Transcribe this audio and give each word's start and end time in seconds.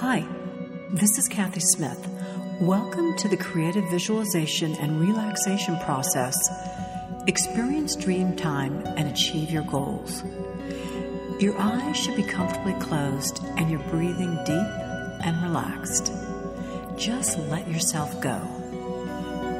Hi, 0.00 0.24
this 0.92 1.18
is 1.18 1.26
Kathy 1.26 1.58
Smith. 1.58 1.98
Welcome 2.60 3.16
to 3.16 3.26
the 3.26 3.36
creative 3.36 3.82
visualization 3.90 4.76
and 4.76 5.00
relaxation 5.00 5.76
process. 5.80 6.36
Experience 7.26 7.96
dream 7.96 8.36
time 8.36 8.86
and 8.86 9.08
achieve 9.08 9.50
your 9.50 9.64
goals. 9.64 10.22
Your 11.40 11.58
eyes 11.58 11.96
should 11.96 12.14
be 12.14 12.22
comfortably 12.22 12.74
closed 12.74 13.42
and 13.56 13.68
you're 13.68 13.82
breathing 13.90 14.36
deep 14.44 15.26
and 15.26 15.42
relaxed. 15.42 16.12
Just 16.96 17.36
let 17.50 17.66
yourself 17.66 18.20
go. 18.20 18.38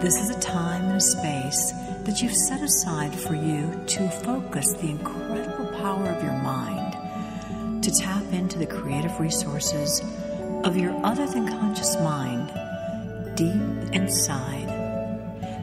This 0.01 0.21
is 0.21 0.31
a 0.31 0.39
time 0.39 0.85
and 0.85 0.99
a 0.99 1.01
space 1.01 1.73
that 2.05 2.23
you've 2.23 2.37
set 2.37 2.63
aside 2.63 3.13
for 3.13 3.35
you 3.35 3.83
to 3.89 4.09
focus 4.09 4.73
the 4.75 4.91
incredible 4.91 5.67
power 5.81 6.07
of 6.07 6.23
your 6.23 6.41
mind, 6.41 7.83
to 7.83 7.91
tap 7.91 8.23
into 8.33 8.57
the 8.57 8.67
creative 8.67 9.19
resources 9.19 10.01
of 10.69 10.77
your 10.77 10.95
other 11.03 11.27
than 11.27 11.49
conscious 11.49 11.97
mind 12.01 12.47
deep 13.35 13.95
inside. 13.95 14.69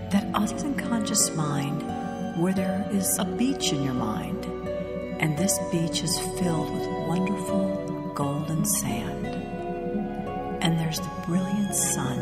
That 0.10 0.26
other 0.34 0.58
than 0.58 0.74
conscious 0.74 1.30
mind 1.36 1.84
where 2.42 2.54
there 2.54 2.88
is 2.92 3.20
a 3.20 3.24
beach 3.24 3.72
in 3.72 3.84
your 3.84 3.94
mind, 3.94 4.46
and 5.20 5.38
this 5.38 5.60
beach 5.72 6.02
is 6.02 6.18
filled 6.40 6.74
with 6.74 6.88
wonderful 7.08 8.12
golden 8.16 8.66
sand. 8.66 9.28
And 10.64 10.80
there's 10.80 11.00
the 11.00 11.12
brilliant 11.28 11.76
sun 11.76 12.18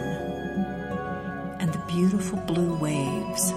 and 1.61 1.71
the 1.71 1.83
beautiful 1.88 2.39
blue 2.39 2.75
waves. 2.75 3.53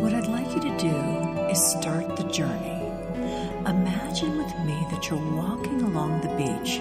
What 0.00 0.14
I'd 0.14 0.28
like 0.28 0.48
you 0.54 0.62
to 0.62 0.78
do 0.78 0.96
is 1.50 1.62
start 1.62 2.16
the 2.16 2.24
journey. 2.24 2.78
Imagine 3.66 4.38
with 4.38 4.58
me 4.60 4.86
that 4.90 5.10
you're 5.10 5.34
walking 5.36 5.82
along 5.82 6.22
the 6.22 6.34
beach, 6.40 6.80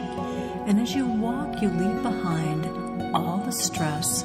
and 0.67 0.79
as 0.79 0.93
you 0.93 1.05
walk, 1.05 1.61
you 1.61 1.69
leave 1.69 2.03
behind 2.03 2.65
all 3.15 3.37
the 3.45 3.51
stress, 3.51 4.23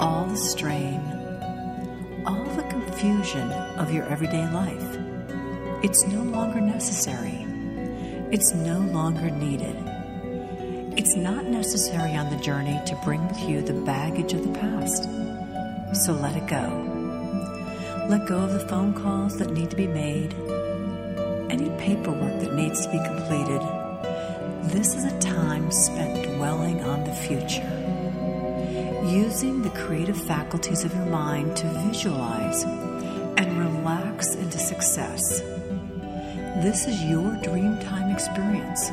all 0.00 0.26
the 0.26 0.36
strain, 0.36 1.00
all 2.26 2.44
the 2.56 2.62
confusion 2.64 3.50
of 3.78 3.92
your 3.92 4.04
everyday 4.06 4.46
life. 4.50 4.98
It's 5.82 6.06
no 6.06 6.22
longer 6.22 6.60
necessary. 6.60 7.44
It's 8.32 8.52
no 8.54 8.78
longer 8.80 9.30
needed. 9.30 9.76
It's 10.98 11.14
not 11.14 11.44
necessary 11.44 12.16
on 12.16 12.30
the 12.30 12.42
journey 12.42 12.80
to 12.86 12.96
bring 13.04 13.26
with 13.28 13.40
you 13.40 13.62
the 13.62 13.74
baggage 13.74 14.32
of 14.32 14.42
the 14.42 14.58
past. 14.58 15.04
So 16.04 16.12
let 16.12 16.36
it 16.36 16.46
go. 16.46 16.94
Let 18.08 18.26
go 18.26 18.38
of 18.38 18.52
the 18.52 18.66
phone 18.68 18.94
calls 18.94 19.36
that 19.38 19.52
need 19.52 19.70
to 19.70 19.76
be 19.76 19.86
made, 19.86 20.34
any 21.50 21.70
paperwork 21.78 22.40
that 22.40 22.54
needs 22.54 22.84
to 22.86 22.92
be 22.92 22.98
completed. 23.04 23.60
This 24.76 24.94
is 24.94 25.04
a 25.04 25.18
time 25.20 25.70
spent 25.70 26.36
dwelling 26.36 26.84
on 26.84 27.02
the 27.04 27.14
future 27.14 27.72
using 29.10 29.62
the 29.62 29.70
creative 29.70 30.22
faculties 30.24 30.84
of 30.84 30.94
your 30.94 31.06
mind 31.06 31.56
to 31.56 31.66
visualize 31.88 32.62
and 32.62 33.58
relax 33.58 34.34
into 34.34 34.58
success. 34.58 35.40
This 36.60 36.86
is 36.86 37.02
your 37.04 37.40
dream 37.42 37.78
time 37.80 38.10
experience. 38.10 38.90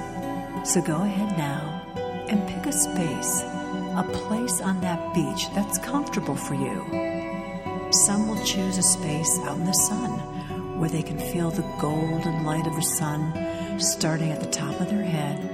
So 0.64 0.82
go 0.82 1.02
ahead 1.02 1.38
now 1.38 1.84
and 2.30 2.48
pick 2.48 2.66
a 2.66 2.72
space, 2.72 3.42
a 3.44 4.08
place 4.10 4.62
on 4.62 4.80
that 4.80 5.14
beach 5.14 5.54
that's 5.54 5.80
comfortable 5.80 6.38
for 6.38 6.54
you. 6.54 7.92
Some 7.92 8.30
will 8.30 8.44
choose 8.46 8.78
a 8.78 8.84
space 8.84 9.38
out 9.40 9.58
in 9.58 9.66
the 9.66 9.74
sun 9.74 10.80
where 10.80 10.90
they 10.90 11.04
can 11.04 11.20
feel 11.20 11.52
the 11.52 11.70
golden 11.82 12.46
light 12.46 12.68
of 12.68 12.76
the 12.78 12.82
sun 12.82 13.80
starting 13.82 14.32
at 14.32 14.40
the 14.40 14.50
top 14.50 14.80
of 14.80 14.90
their 14.90 15.04
head 15.04 15.53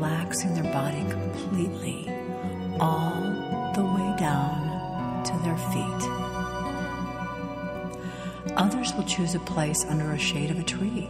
relaxing 0.00 0.54
their 0.54 0.72
body 0.72 1.04
completely 1.10 2.08
all 2.80 3.20
the 3.74 3.84
way 3.84 4.16
down 4.18 5.22
to 5.22 5.32
their 5.44 5.58
feet. 5.68 6.02
Others 8.56 8.94
will 8.94 9.04
choose 9.04 9.34
a 9.34 9.40
place 9.40 9.84
under 9.84 10.12
a 10.12 10.18
shade 10.18 10.50
of 10.50 10.58
a 10.58 10.62
tree 10.62 11.02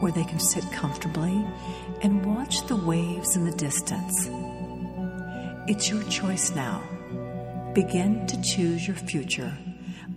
where 0.00 0.10
they 0.10 0.24
can 0.24 0.40
sit 0.40 0.64
comfortably 0.72 1.46
and 2.02 2.26
watch 2.26 2.66
the 2.66 2.74
waves 2.74 3.36
in 3.36 3.44
the 3.44 3.52
distance. 3.52 4.28
It's 5.68 5.88
your 5.88 6.02
choice 6.04 6.56
now. 6.56 6.82
Begin 7.72 8.26
to 8.26 8.42
choose 8.42 8.84
your 8.84 8.96
future 8.96 9.56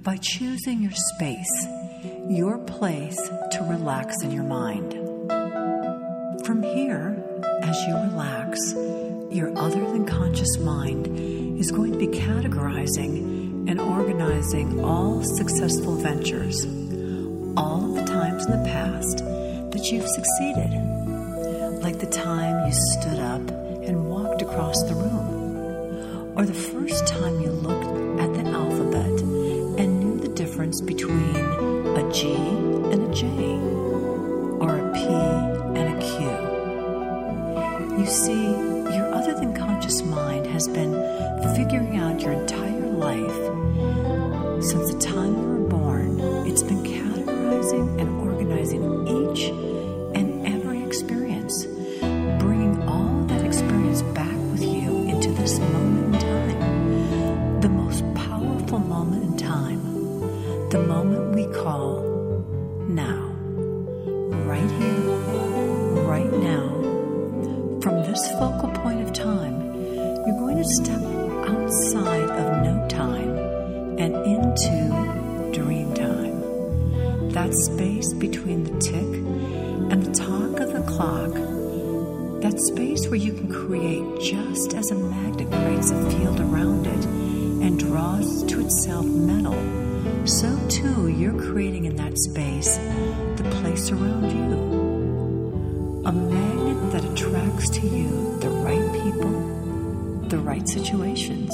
by 0.02 0.18
choosing 0.18 0.82
your 0.82 0.92
space, 0.92 1.68
your 2.28 2.58
place 2.58 3.22
to 3.52 3.64
relax 3.70 4.24
in 4.24 4.32
your 4.32 4.44
mind. 4.44 4.94
From 6.44 6.64
here, 6.64 7.15
as 7.76 7.88
you 7.88 7.96
relax, 7.96 8.74
your 9.36 9.52
other 9.58 9.82
than 9.92 10.06
conscious 10.06 10.58
mind 10.60 11.08
is 11.60 11.72
going 11.72 11.92
to 11.92 11.98
be 11.98 12.08
categorizing 12.08 13.70
and 13.70 13.82
organizing 13.82 14.82
all 14.84 15.22
successful 15.22 15.96
ventures, 15.96 16.64
all 17.58 17.84
of 17.84 17.96
the 17.96 18.06
times 18.06 18.46
in 18.46 18.52
the 18.52 18.70
past 18.70 19.18
that 19.74 19.92
you've 19.92 20.08
succeeded, 20.08 20.72
like 21.84 22.00
the 22.00 22.10
time 22.10 22.66
you 22.66 22.74
stood 22.94 23.20
up 23.20 23.42
and 23.84 24.06
walked 24.10 24.42
across 24.42 24.82
the 24.84 24.96
room, 24.96 26.38
or 26.38 26.46
the 26.46 26.54
first 26.54 27.06
time 27.08 27.42
you 27.42 27.50
looked 27.50 28.22
at 28.22 28.34
the 28.36 28.50
alphabet 28.52 29.20
and 29.80 30.00
knew 30.00 30.18
the 30.18 30.30
difference 30.30 30.80
between 30.80 31.36
a 31.36 32.12
G 32.14 32.34
and 32.34 33.12
a 33.12 33.14
J, 33.14 33.75
see, 38.16 38.65
and 73.98 74.16
into 74.26 75.52
dream 75.54 75.94
time. 75.94 77.30
That 77.30 77.54
space 77.54 78.14
between 78.14 78.64
the 78.64 78.78
tick 78.80 78.94
and 79.92 80.04
the 80.04 80.14
talk 80.14 80.60
of 80.60 80.74
the 80.74 80.82
clock. 80.82 81.34
That 82.42 82.60
space 82.60 83.08
where 83.08 83.16
you 83.16 83.34
can 83.34 83.52
create 83.52 84.22
just 84.22 84.74
as 84.74 84.92
a 84.92 84.96
magnet 84.96 85.50
creates 85.50 85.92
a 85.92 86.12
field 86.12 86.40
around 86.40 86.88
it 86.88 87.06
and 87.06 87.80
draws 87.80 88.44
to 88.44 88.60
itself 88.60 89.06
metal. 89.06 89.56
So 90.28 90.60
too, 90.68 91.08
you're 91.08 91.40
creating 91.40 91.86
in 91.86 91.96
that 91.96 92.18
space 92.18 92.78
the 93.38 93.48
place 93.62 93.92
around 93.92 94.32
you. 94.32 96.04
A 96.06 96.12
magnet 96.12 96.92
that 96.92 97.06
attracts 97.06 97.70
to 97.70 97.88
you 97.88 98.38
the 98.40 98.50
right 98.50 98.92
people, 99.04 100.28
the 100.28 100.38
right 100.38 100.68
situations, 100.68 101.54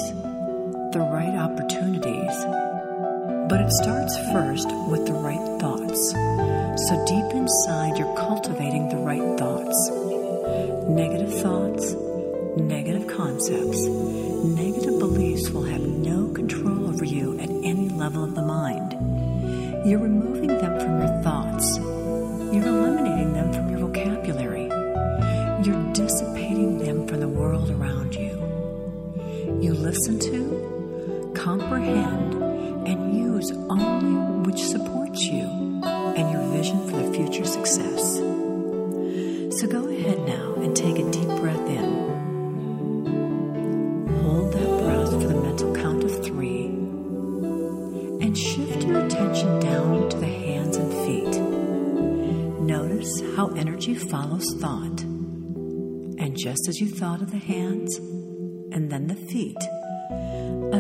the 0.91 0.99
right 0.99 1.35
opportunities. 1.35 2.35
But 3.47 3.61
it 3.61 3.71
starts 3.71 4.17
first 4.33 4.67
with 4.89 5.05
the 5.05 5.13
right 5.13 5.59
thoughts. 5.59 6.11
So 6.87 7.05
deep 7.05 7.33
inside, 7.33 7.97
you're 7.97 8.15
cultivating 8.17 8.89
the 8.89 8.97
right 8.97 9.37
thoughts. 9.39 9.89
Negative 10.89 11.33
thoughts, 11.41 11.93
negative 12.57 13.07
concepts, 13.07 13.85
negative 13.85 14.99
beliefs 14.99 15.49
will 15.51 15.63
have 15.63 15.81
no 15.81 16.27
control 16.33 16.89
over 16.89 17.05
you 17.05 17.39
at 17.39 17.49
any 17.49 17.87
level 17.89 18.25
of 18.25 18.35
the 18.35 18.41
mind. 18.41 18.91
You're 19.87 19.99
removing 19.99 20.47
them 20.47 20.79
from 20.79 20.99
your 20.99 21.21
thoughts. 21.23 21.77
You're 21.77 22.67
eliminating 22.67 23.33
them 23.33 23.53
from 23.53 23.69
your 23.69 23.87
vocabulary. 23.87 24.67
You're 25.63 25.93
dissipating 25.93 26.79
them 26.79 27.07
from 27.07 27.21
the 27.21 27.29
world 27.29 27.69
around 27.69 28.13
you. 28.13 28.31
You 29.61 29.73
listen 29.73 30.19
to, 30.19 30.80
comprehend, 31.41 32.35
and 32.87 33.17
use 33.17 33.51
only 33.67 34.47
which 34.47 34.63
supports 34.63 35.23
you 35.23 35.41
and 35.83 36.31
your 36.31 36.43
vision 36.55 36.87
for 36.87 36.97
the 36.97 37.11
future 37.13 37.45
success. 37.45 38.17
So 39.59 39.67
go 39.67 39.87
ahead 39.89 40.19
now 40.27 40.53
and 40.55 40.75
take 40.77 40.99
a 40.99 41.09
deep 41.09 41.27
breath 41.39 41.67
in. 41.67 42.09
Hold 44.21 44.53
that 44.53 44.83
breath 44.83 45.09
for 45.09 45.27
the 45.27 45.41
mental 45.41 45.75
count 45.75 46.03
of 46.03 46.23
three 46.23 46.65
and 46.65 48.37
shift 48.37 48.83
your 48.83 49.03
attention 49.03 49.59
down 49.59 50.09
to 50.09 50.17
the 50.17 50.27
hands 50.27 50.77
and 50.77 50.93
feet. 51.05 51.41
Notice 52.61 53.19
how 53.35 53.47
energy 53.55 53.95
follows 53.95 54.53
thought. 54.59 55.01
And 55.01 56.37
just 56.37 56.67
as 56.69 56.79
you 56.79 56.87
thought 56.87 57.23
of 57.23 57.31
the 57.31 57.39
hands 57.39 57.97
and 57.97 58.91
then 58.91 59.07
the 59.07 59.15
feet, 59.15 59.57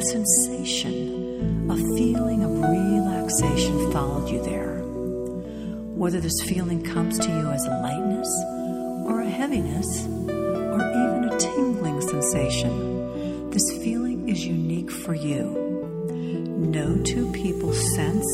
a 0.01 0.03
sensation, 0.03 1.69
a 1.69 1.75
feeling 1.95 2.43
of 2.43 2.49
relaxation 2.49 3.91
followed 3.91 4.27
you 4.29 4.41
there. 4.43 4.79
Whether 5.93 6.19
this 6.19 6.41
feeling 6.41 6.81
comes 6.81 7.19
to 7.19 7.29
you 7.29 7.51
as 7.51 7.63
a 7.67 7.79
lightness 7.81 8.27
or 9.05 9.21
a 9.21 9.29
heaviness 9.29 10.07
or 10.07 10.79
even 10.79 11.29
a 11.29 11.37
tingling 11.37 12.01
sensation, 12.01 13.51
this 13.51 13.71
feeling 13.83 14.27
is 14.27 14.43
unique 14.43 14.89
for 14.89 15.13
you. 15.13 15.43
No 16.57 16.97
two 17.03 17.31
people 17.31 17.71
sense, 17.71 18.25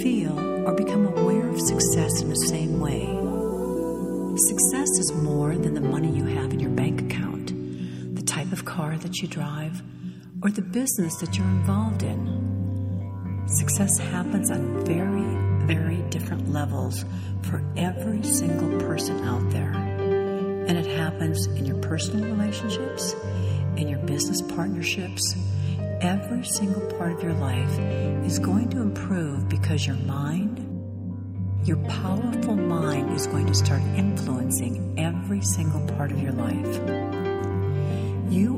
feel, 0.00 0.38
or 0.68 0.72
become 0.74 1.06
aware 1.18 1.48
of 1.48 1.60
success 1.60 2.22
in 2.22 2.28
the 2.28 2.36
same 2.36 2.78
way. 2.78 3.06
Success 4.38 4.90
is 5.00 5.12
more 5.14 5.56
than 5.56 5.74
the 5.74 5.80
money 5.80 6.16
you 6.16 6.26
have 6.26 6.52
in 6.52 6.60
your 6.60 6.70
bank 6.70 7.00
account, 7.00 7.48
the 8.14 8.22
type 8.22 8.52
of 8.52 8.64
car 8.64 8.96
that 8.98 9.16
you 9.20 9.26
drive, 9.26 9.82
or 10.42 10.50
the 10.50 10.62
business 10.62 11.16
that 11.16 11.36
you're 11.36 11.46
involved 11.46 12.02
in. 12.02 13.44
Success 13.48 13.98
happens 13.98 14.50
on 14.50 14.84
very, 14.84 15.66
very 15.66 16.02
different 16.10 16.52
levels 16.52 17.04
for 17.42 17.62
every 17.76 18.22
single 18.22 18.80
person 18.80 19.22
out 19.24 19.50
there. 19.50 19.72
And 19.72 20.76
it 20.76 20.86
happens 20.86 21.46
in 21.46 21.64
your 21.64 21.78
personal 21.78 22.24
relationships, 22.24 23.14
in 23.76 23.88
your 23.88 24.00
business 24.00 24.42
partnerships. 24.42 25.36
Every 26.00 26.44
single 26.44 26.82
part 26.98 27.12
of 27.12 27.22
your 27.22 27.34
life 27.34 27.78
is 28.26 28.38
going 28.38 28.68
to 28.70 28.80
improve 28.80 29.48
because 29.48 29.86
your 29.86 29.96
mind, 29.96 30.58
your 31.66 31.78
powerful 31.88 32.56
mind 32.56 33.14
is 33.14 33.26
going 33.26 33.46
to 33.46 33.54
start 33.54 33.80
influencing 33.96 34.94
every 34.98 35.40
single 35.40 35.86
part 35.96 36.12
of 36.12 36.20
your 36.20 36.32
life. 36.32 37.05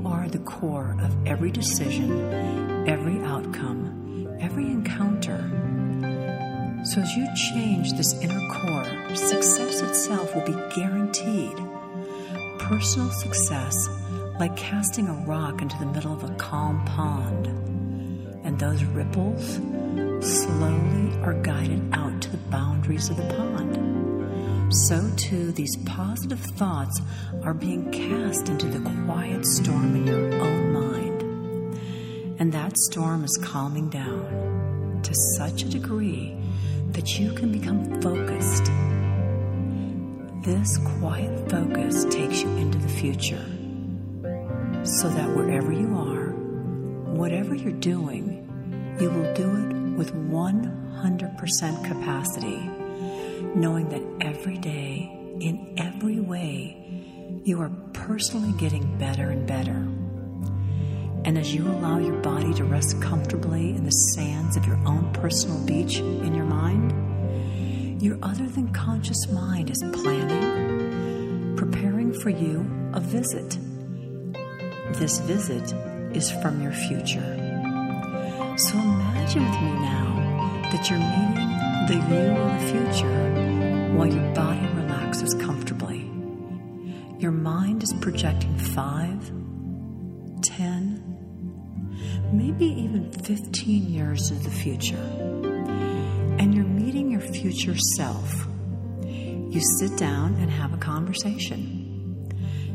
Are 0.08 0.26
the 0.26 0.38
core 0.38 0.96
of 1.02 1.26
every 1.26 1.50
decision, 1.50 2.88
every 2.88 3.22
outcome, 3.25 4.38
every 4.40 4.64
encounter. 4.64 5.38
So, 6.84 7.02
as 7.02 7.14
you 7.14 7.28
change 7.52 7.93
this 7.93 8.14
inner 8.22 8.40
core, 8.49 9.14
success 9.14 9.82
itself 9.82 10.34
will 10.34 10.46
be 10.46 10.56
guaranteed. 10.75 11.56
Personal 12.58 13.10
success, 13.10 13.88
like 14.40 14.56
casting 14.56 15.08
a 15.08 15.25
rock 15.26 15.60
into 15.60 15.76
the 15.78 15.87
middle 15.87 16.14
of 16.14 16.25
a 16.25 16.34
calm 16.37 16.82
pond, 16.87 17.46
and 18.44 18.58
those 18.58 18.82
ripples 18.84 19.56
slowly 20.20 21.22
are 21.22 21.38
guided 21.43 21.82
out 21.93 22.22
to 22.22 22.31
the 22.31 22.38
boundaries 22.50 23.11
of 23.11 23.19
the 23.19 23.34
pond. 23.34 23.88
So, 24.70 25.10
too, 25.16 25.52
these 25.52 25.76
positive 25.76 26.40
thoughts 26.40 27.00
are 27.42 27.54
being 27.54 27.90
cast 27.90 28.50
into 28.50 28.66
the 28.66 28.80
quiet 29.06 29.46
storm 29.46 29.96
in 29.96 30.06
your 30.06 30.34
own 30.42 30.72
mind. 30.72 31.22
And 32.38 32.52
that 32.52 32.76
storm 32.76 33.24
is 33.24 33.38
calming 33.42 33.88
down 33.88 35.00
to 35.02 35.14
such 35.36 35.62
a 35.62 35.68
degree 35.70 36.36
that 36.90 37.18
you 37.18 37.32
can 37.32 37.50
become 37.50 38.00
focused. 38.02 38.66
This 40.44 40.76
quiet 40.98 41.50
focus 41.50 42.04
takes 42.04 42.42
you 42.42 42.48
into 42.56 42.76
the 42.78 42.88
future 42.88 43.44
so 44.84 45.08
that 45.08 45.34
wherever 45.34 45.72
you 45.72 45.96
are, 45.96 46.28
whatever 47.14 47.54
you're 47.54 47.72
doing, 47.72 48.44
you 49.00 49.08
will 49.08 49.34
do 49.34 49.48
it 49.48 49.96
with 49.96 50.14
100% 50.14 51.84
capacity, 51.84 52.70
knowing 53.54 53.88
that 53.88 54.02
every 54.20 54.58
day, 54.58 55.10
in 55.40 55.74
every 55.76 56.20
way, 56.20 56.76
you 57.44 57.60
are 57.60 57.70
personally 57.92 58.52
getting 58.58 58.98
better 58.98 59.30
and 59.30 59.46
better. 59.46 59.86
And 61.24 61.36
as 61.36 61.54
you 61.54 61.66
allow 61.66 61.98
your 61.98 62.16
body 62.22 62.54
to 62.54 62.64
rest 62.64 63.00
comfortably 63.02 63.70
in 63.70 63.84
the 63.84 63.90
sands 63.90 64.56
of 64.56 64.66
your 64.66 64.78
own 64.86 65.12
personal 65.12 65.58
beach 65.66 65.98
in 65.98 66.34
your 66.34 66.44
mind, 66.44 68.02
your 68.02 68.18
other 68.22 68.46
than 68.46 68.72
conscious 68.72 69.28
mind 69.28 69.70
is 69.70 69.82
planning, 69.92 71.56
preparing 71.56 72.12
for 72.12 72.30
you 72.30 72.64
a 72.94 73.00
visit. 73.00 73.58
This 74.94 75.18
visit 75.20 75.72
is 76.16 76.30
from 76.30 76.62
your 76.62 76.72
future. 76.72 77.34
So 78.56 78.78
imagine 78.78 79.44
with 79.44 79.60
me 79.60 79.72
now 79.80 80.68
that 80.72 80.88
you're 80.88 80.98
meeting 80.98 81.57
the 81.88 81.94
you 81.94 82.00
of 82.00 82.61
the 82.61 82.67
future 82.67 83.94
while 83.94 84.06
your 84.06 84.35
body 84.35 84.67
relaxes 84.75 85.32
comfortably. 85.40 86.00
Your 87.19 87.31
mind 87.31 87.82
is 87.82 87.94
projecting 87.94 88.58
five, 88.58 89.32
ten, 90.43 91.02
maybe 92.31 92.67
even 92.67 93.11
15 93.11 93.90
years 93.90 94.31
into 94.31 94.44
the 94.44 94.50
future. 94.50 94.96
And 96.38 96.55
you're 96.55 96.67
meeting 96.67 97.11
your 97.11 97.23
future 97.23 97.79
self. 97.96 98.46
You 99.06 99.61
sit 99.79 99.96
down 99.96 100.35
and 100.35 100.50
have 100.50 100.75
a 100.75 100.76
conversation. 100.76 102.29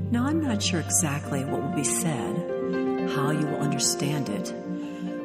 Now, 0.10 0.26
I'm 0.26 0.42
not 0.42 0.64
sure 0.64 0.80
exactly 0.80 1.46
what 1.46 1.62
will 1.62 1.76
be 1.76 1.84
said, 1.84 3.12
how 3.12 3.30
you 3.30 3.46
will 3.46 3.62
understand 3.62 4.30
it 4.30 4.52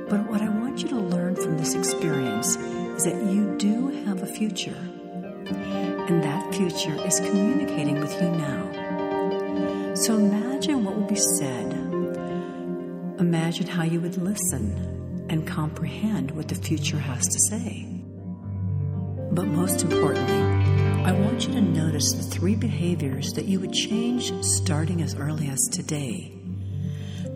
but 0.08 0.26
what 0.30 0.40
I 0.40 0.48
want 0.48 0.82
you 0.82 0.88
to 0.88 0.96
learn 0.96 1.36
from 1.36 1.58
this 1.58 1.74
experience 1.74 2.56
is 2.98 3.04
that 3.04 3.32
you 3.32 3.56
do 3.58 3.86
have 4.06 4.24
a 4.24 4.26
future. 4.26 4.74
And 4.74 6.20
that 6.20 6.52
future 6.52 6.96
is 7.06 7.20
communicating 7.20 8.00
with 8.00 8.12
you 8.20 8.28
now. 8.28 9.94
So 9.94 10.16
imagine 10.16 10.84
what 10.84 10.96
will 10.96 11.06
be 11.06 11.14
said. 11.14 11.72
Imagine 13.20 13.68
how 13.68 13.84
you 13.84 14.00
would 14.00 14.16
listen 14.16 15.26
and 15.30 15.46
comprehend 15.46 16.32
what 16.32 16.48
the 16.48 16.56
future 16.56 16.98
has 16.98 17.24
to 17.28 17.38
say. 17.38 17.86
But 19.30 19.46
most 19.46 19.84
importantly, 19.84 20.42
I 21.04 21.12
want 21.12 21.46
you 21.46 21.54
to 21.54 21.60
notice 21.60 22.14
the 22.14 22.24
three 22.24 22.56
behaviors 22.56 23.32
that 23.34 23.44
you 23.44 23.60
would 23.60 23.72
change 23.72 24.32
starting 24.42 25.02
as 25.02 25.14
early 25.14 25.48
as 25.48 25.68
today 25.70 26.32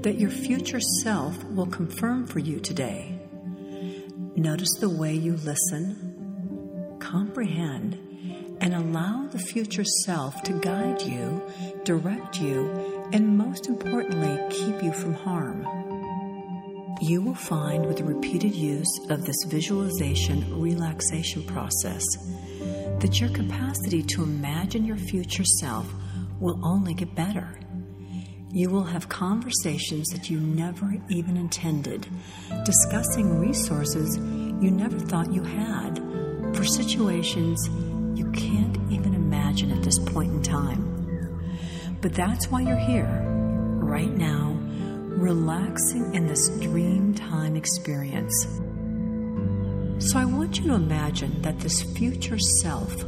that 0.00 0.18
your 0.18 0.30
future 0.30 0.80
self 0.80 1.44
will 1.44 1.66
confirm 1.66 2.26
for 2.26 2.40
you 2.40 2.58
today. 2.58 3.21
Notice 4.36 4.74
the 4.80 4.88
way 4.88 5.14
you 5.14 5.36
listen, 5.36 6.96
comprehend, 7.00 7.98
and 8.62 8.74
allow 8.74 9.26
the 9.26 9.38
future 9.38 9.84
self 9.84 10.42
to 10.44 10.54
guide 10.54 11.02
you, 11.02 11.42
direct 11.84 12.40
you, 12.40 12.70
and 13.12 13.36
most 13.36 13.66
importantly, 13.68 14.38
keep 14.48 14.82
you 14.82 14.90
from 14.90 15.12
harm. 15.12 15.66
You 17.02 17.20
will 17.20 17.34
find 17.34 17.84
with 17.84 17.98
the 17.98 18.04
repeated 18.04 18.54
use 18.54 19.00
of 19.10 19.26
this 19.26 19.44
visualization 19.48 20.58
relaxation 20.58 21.44
process 21.44 22.04
that 23.00 23.20
your 23.20 23.28
capacity 23.30 24.02
to 24.02 24.22
imagine 24.22 24.86
your 24.86 24.96
future 24.96 25.44
self 25.44 25.92
will 26.40 26.58
only 26.64 26.94
get 26.94 27.14
better 27.14 27.58
you 28.52 28.68
will 28.68 28.84
have 28.84 29.08
conversations 29.08 30.08
that 30.10 30.28
you 30.28 30.38
never 30.38 30.94
even 31.08 31.38
intended, 31.38 32.06
discussing 32.66 33.40
resources 33.40 34.18
you 34.18 34.70
never 34.70 34.98
thought 34.98 35.32
you 35.32 35.42
had 35.42 35.96
for 36.54 36.62
situations 36.62 37.70
you 38.14 38.30
can't 38.32 38.76
even 38.92 39.14
imagine 39.14 39.70
at 39.72 39.82
this 39.82 39.98
point 39.98 40.30
in 40.32 40.42
time. 40.42 41.56
But 42.02 42.12
that's 42.12 42.50
why 42.50 42.60
you're 42.60 42.76
here, 42.76 43.08
right 43.80 44.10
now, 44.10 44.50
relaxing 45.08 46.14
in 46.14 46.26
this 46.26 46.50
dream 46.60 47.14
time 47.14 47.56
experience. 47.56 48.42
So 49.98 50.18
I 50.18 50.26
want 50.26 50.58
you 50.58 50.64
to 50.64 50.74
imagine 50.74 51.40
that 51.40 51.58
this 51.60 51.80
future 51.80 52.38
self 52.38 53.02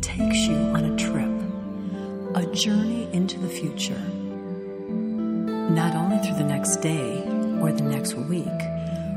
takes 0.00 0.38
you 0.46 0.56
on 0.56 0.84
a 0.86 0.96
trip, 0.96 2.34
a 2.34 2.50
journey 2.54 3.12
into 3.12 3.38
the 3.38 3.48
future 3.48 4.00
not 5.70 5.94
only 5.94 6.18
through 6.18 6.36
the 6.36 6.44
next 6.44 6.76
day 6.76 7.22
or 7.60 7.72
the 7.72 7.82
next 7.82 8.14
week 8.14 8.46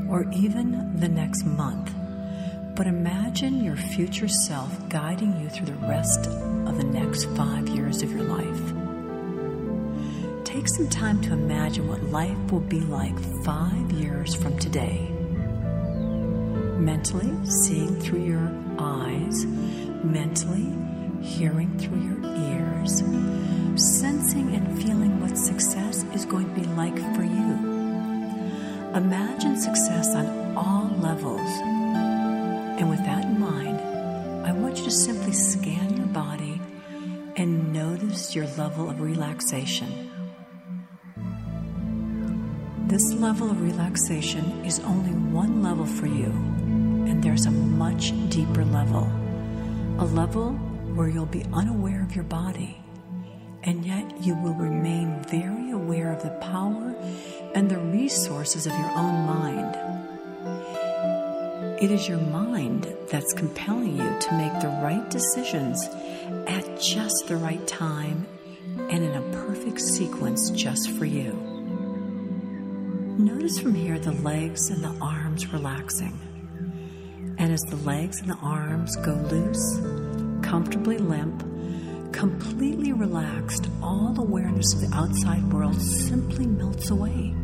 or 0.08 0.26
even 0.32 0.96
the 0.98 1.08
next 1.08 1.44
month, 1.44 1.94
but 2.74 2.86
imagine 2.86 3.62
your 3.62 3.76
future 3.76 4.28
self 4.28 4.88
guiding 4.88 5.38
you 5.40 5.48
through 5.48 5.66
the 5.66 5.86
rest 5.86 6.26
of 6.26 6.76
the 6.76 6.84
next 6.84 7.26
five 7.36 7.68
years 7.68 8.02
of 8.02 8.10
your 8.10 8.22
life. 8.24 8.74
Take 10.44 10.66
some 10.66 10.88
time 10.88 11.20
to 11.22 11.32
imagine 11.32 11.86
what 11.86 12.02
life 12.04 12.36
will 12.50 12.60
be 12.60 12.80
like 12.80 13.18
five 13.44 13.92
years 13.92 14.34
from 14.34 14.58
today. 14.58 15.08
Mentally 16.78 17.32
seeing 17.46 18.00
through 18.00 18.24
your 18.24 18.52
eyes, 18.78 19.44
mentally 20.04 20.66
hearing 21.22 21.78
through 21.78 22.00
your 22.00 22.36
ears, 22.36 23.02
sensing 23.80 24.54
and 24.54 24.82
feeling 24.82 25.20
what 25.20 25.36
success 25.36 26.04
is 26.14 26.24
going 26.24 26.48
to 26.54 26.60
be 26.60 26.66
like 26.68 26.96
for 27.16 27.22
you. 27.22 27.52
Imagine 28.94 29.56
success 29.56 30.14
on 30.14 30.56
all 30.56 30.88
levels. 30.98 31.50
And 32.78 32.88
with 32.90 33.00
that 33.00 33.24
in 33.24 33.40
mind, 33.40 33.80
I 34.46 34.52
want 34.52 34.78
you 34.78 34.84
to 34.84 34.90
simply 34.90 35.32
scan 35.32 35.96
your 35.96 36.06
body 36.06 36.60
and 37.36 37.72
notice 37.72 38.34
your 38.34 38.46
level 38.58 38.90
of 38.90 39.00
relaxation. 39.00 40.10
This 42.86 43.12
level 43.12 43.50
of 43.50 43.62
relaxation 43.62 44.64
is 44.64 44.80
only 44.80 45.12
one 45.12 45.62
level 45.62 45.86
for 45.86 46.06
you, 46.06 46.26
and 47.06 47.22
there's 47.22 47.46
a 47.46 47.50
much 47.50 48.12
deeper 48.28 48.64
level. 48.64 49.08
A 50.00 50.04
level 50.04 50.52
where 50.96 51.08
you'll 51.08 51.26
be 51.26 51.44
unaware 51.52 52.02
of 52.02 52.14
your 52.16 52.24
body, 52.24 52.82
and 53.62 53.84
yet 53.84 54.20
you 54.22 54.34
will 54.36 54.54
remain 54.54 55.22
very 55.24 55.70
aware 55.70 56.12
of 56.12 56.22
the 56.22 56.30
power 56.40 56.94
and 57.54 57.70
the 57.70 57.78
resources 57.78 58.66
of 58.66 58.72
your 58.72 58.90
own 58.92 59.26
mind. 59.26 59.76
It 61.80 61.90
is 61.90 62.08
your 62.08 62.18
mind 62.18 62.94
that's 63.10 63.32
compelling 63.32 63.96
you 63.96 64.18
to 64.20 64.34
make 64.34 64.52
the 64.60 64.68
right 64.82 65.08
decisions 65.10 65.88
at 66.46 66.80
just 66.80 67.26
the 67.26 67.36
right 67.36 67.66
time 67.66 68.26
and 68.76 69.02
in 69.04 69.14
a 69.14 69.22
perfect 69.46 69.80
sequence 69.80 70.50
just 70.50 70.90
for 70.90 71.04
you. 71.04 71.32
Notice 73.18 73.58
from 73.58 73.74
here 73.74 73.98
the 73.98 74.12
legs 74.12 74.70
and 74.70 74.82
the 74.84 74.96
arms 75.00 75.52
relaxing. 75.52 76.18
And 77.38 77.52
as 77.52 77.62
the 77.62 77.76
legs 77.76 78.20
and 78.20 78.30
the 78.30 78.38
arms 78.42 78.96
go 78.96 79.12
loose, 79.12 79.80
comfortably 80.42 80.98
limp, 80.98 81.42
completely 82.20 82.92
relaxed, 82.92 83.66
all 83.82 84.14
awareness 84.18 84.74
of 84.74 84.82
the 84.82 84.94
outside 84.94 85.42
world 85.50 85.80
simply 85.80 86.46
melts 86.46 86.90
away. 86.90 87.34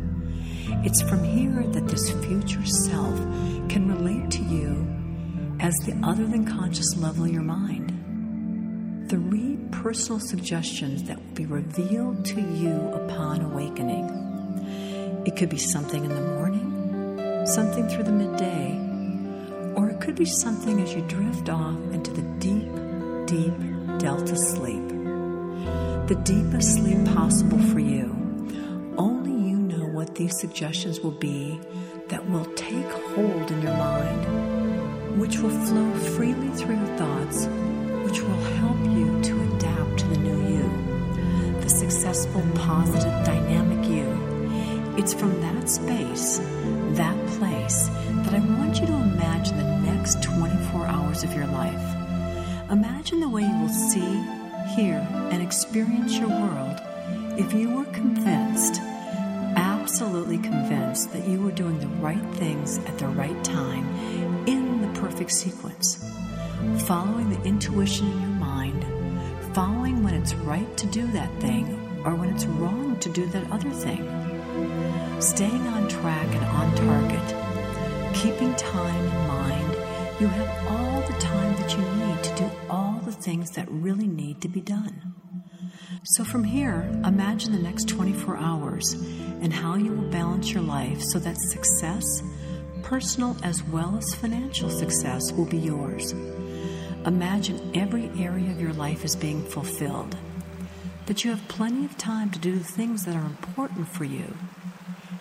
It's 0.85 1.01
from 1.01 1.23
here 1.23 1.65
that 1.65 1.87
this 1.87 2.11
future 2.23 2.63
self 2.63 3.17
can 3.69 3.87
relate 3.87 4.29
to 4.29 4.43
you 4.43 4.85
as 5.59 5.73
the 5.79 5.99
other 6.03 6.27
than 6.27 6.45
conscious 6.45 6.95
level 6.95 7.25
of 7.25 7.31
your 7.31 7.41
mind. 7.41 7.89
Three 9.09 9.57
personal 9.71 10.19
suggestions 10.19 11.05
that 11.05 11.17
will 11.17 11.33
be 11.33 11.47
revealed 11.47 12.23
to 12.25 12.39
you 12.39 12.75
upon 12.93 13.41
awakening. 13.41 15.23
It 15.25 15.35
could 15.35 15.49
be 15.49 15.57
something 15.57 16.05
in 16.05 16.13
the 16.13 16.21
morning, 16.21 17.47
something 17.47 17.89
through 17.89 18.03
the 18.03 18.11
midday, 18.11 19.73
or 19.73 19.89
it 19.89 19.99
could 20.01 20.15
be 20.15 20.25
something 20.25 20.79
as 20.79 20.93
you 20.93 21.01
drift 21.07 21.49
off 21.49 21.79
into 21.91 22.11
the 22.11 22.21
deep, 22.37 22.69
deep 23.25 23.76
delta 23.99 24.35
sleep. 24.35 24.87
The 26.07 26.19
deepest 26.23 26.75
sleep 26.75 27.03
possible 27.13 27.59
for 27.59 27.79
you. 27.79 28.15
Only 28.97 29.31
you 29.49 29.57
know 29.57 29.85
what 29.87 30.15
these 30.15 30.39
suggestions 30.39 30.99
will 30.99 31.11
be 31.11 31.59
that 32.09 32.29
will 32.29 32.45
take 32.55 32.85
hold 32.85 33.51
in 33.51 33.61
your 33.61 33.77
mind, 33.77 35.19
which 35.19 35.39
will 35.39 35.49
flow 35.65 35.93
freely 36.15 36.49
through 36.49 36.77
your 36.77 36.97
thoughts, 36.97 37.47
which 38.05 38.21
will 38.21 38.43
help 38.61 38.79
you 38.85 39.21
to 39.23 39.55
adapt 39.55 39.99
to 39.99 40.07
the 40.07 40.17
new 40.17 40.55
you, 40.55 41.61
the 41.61 41.69
successful, 41.69 42.43
positive, 42.55 43.25
dynamic 43.25 43.89
you 43.89 44.27
it's 44.97 45.13
from 45.13 45.39
that 45.41 45.69
space, 45.69 46.39
that 46.97 47.15
place, 47.37 47.87
that 48.23 48.33
I 48.33 48.39
want 48.39 48.79
you 48.79 48.87
to 48.87 48.93
imagine 48.93 49.57
the 49.57 49.91
next 49.91 50.23
24 50.23 50.87
hours 50.87 51.23
of 51.23 51.33
your 51.35 51.45
life. 51.45 51.96
Imagine 52.69 53.21
the 53.21 53.29
way 53.29 53.43
you 53.43 53.59
will 53.59 53.69
see, 53.69 54.23
hear, 54.75 54.95
and 55.31 55.41
experience 55.41 56.17
your 56.17 56.29
world 56.29 56.81
if 57.37 57.53
you 57.53 57.69
were 57.69 57.85
convinced, 57.85 58.81
absolutely 59.55 60.37
convinced, 60.39 61.13
that 61.13 61.27
you 61.27 61.41
were 61.41 61.51
doing 61.51 61.79
the 61.79 61.87
right 61.87 62.25
things 62.35 62.79
at 62.79 62.97
the 62.97 63.07
right 63.07 63.41
time 63.43 63.85
in 64.47 64.81
the 64.81 64.99
perfect 64.99 65.31
sequence. 65.31 66.11
Following 66.85 67.29
the 67.29 67.41
intuition 67.43 68.11
in 68.11 68.21
your 68.21 68.31
mind, 68.31 68.83
following 69.53 70.03
when 70.03 70.15
it's 70.15 70.33
right 70.33 70.75
to 70.77 70.87
do 70.87 71.07
that 71.11 71.31
thing 71.39 71.65
or 72.03 72.15
when 72.15 72.29
it's 72.29 72.45
wrong 72.45 72.99
to 72.99 73.09
do 73.09 73.25
that 73.27 73.49
other 73.51 73.69
thing 73.69 74.03
staying 75.19 75.67
on 75.67 75.87
track 75.87 76.27
and 76.27 76.45
on 76.45 76.75
target, 76.75 78.15
keeping 78.15 78.53
time 78.55 79.03
in 79.03 79.27
mind, 79.27 79.73
you 80.19 80.27
have 80.27 80.67
all 80.67 80.86
to 82.27 82.35
do 82.35 82.51
all 82.69 82.99
the 83.03 83.11
things 83.11 83.51
that 83.51 83.69
really 83.69 84.07
need 84.07 84.41
to 84.41 84.47
be 84.47 84.61
done. 84.61 85.13
So, 86.03 86.23
from 86.23 86.43
here, 86.43 86.89
imagine 87.05 87.51
the 87.51 87.59
next 87.59 87.89
24 87.89 88.37
hours 88.37 88.93
and 89.41 89.53
how 89.53 89.75
you 89.75 89.91
will 89.91 90.09
balance 90.09 90.51
your 90.51 90.63
life 90.63 91.01
so 91.01 91.19
that 91.19 91.37
success, 91.37 92.23
personal 92.83 93.35
as 93.43 93.63
well 93.63 93.97
as 93.97 94.15
financial 94.15 94.69
success, 94.69 95.31
will 95.31 95.45
be 95.45 95.57
yours. 95.57 96.13
Imagine 97.05 97.71
every 97.73 98.09
area 98.17 98.51
of 98.51 98.61
your 98.61 98.73
life 98.73 99.03
is 99.05 99.15
being 99.15 99.43
fulfilled, 99.43 100.17
that 101.05 101.23
you 101.23 101.31
have 101.31 101.47
plenty 101.47 101.85
of 101.85 101.97
time 101.97 102.29
to 102.31 102.39
do 102.39 102.57
the 102.57 102.63
things 102.63 103.05
that 103.05 103.15
are 103.15 103.25
important 103.25 103.87
for 103.87 104.03
you 104.03 104.33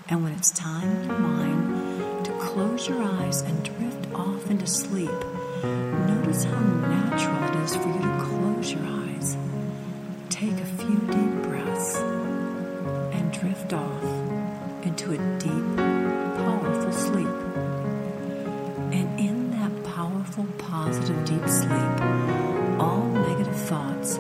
and 0.09 0.23
when 0.23 0.33
it's 0.33 0.51
time 0.53 2.23
to 2.23 2.31
close 2.39 2.89
your 2.89 3.03
eyes 3.03 3.41
and 3.43 3.65
drift 3.65 4.13
off 4.15 4.51
into 4.51 4.67
sleep, 4.67 5.11
notice 6.37 6.45
how 6.45 6.61
natural 6.61 7.45
it 7.45 7.65
is 7.65 7.77
for 7.77 7.89
you 7.89 8.01
to 8.01 8.25
close 8.25 8.73
your 8.73 8.85
eyes. 8.85 9.37
Take 10.29 10.53
a 10.53 10.65
few 10.65 10.97
deep 10.99 11.43
breaths 11.49 11.97
and 11.97 13.33
drift 13.33 13.73
off 13.73 14.05
into 14.85 15.13
a 15.13 15.39
deep, 15.39 15.77
powerful 16.37 16.93
sleep. 16.93 17.27
And 18.93 19.21
in 19.21 19.51
that 19.53 19.85
powerful, 19.85 20.47
positive, 20.59 21.25
deep 21.25 21.49
sleep, 21.49 22.01
all 22.81 23.05
negative 23.05 23.57
thoughts, 23.57 24.19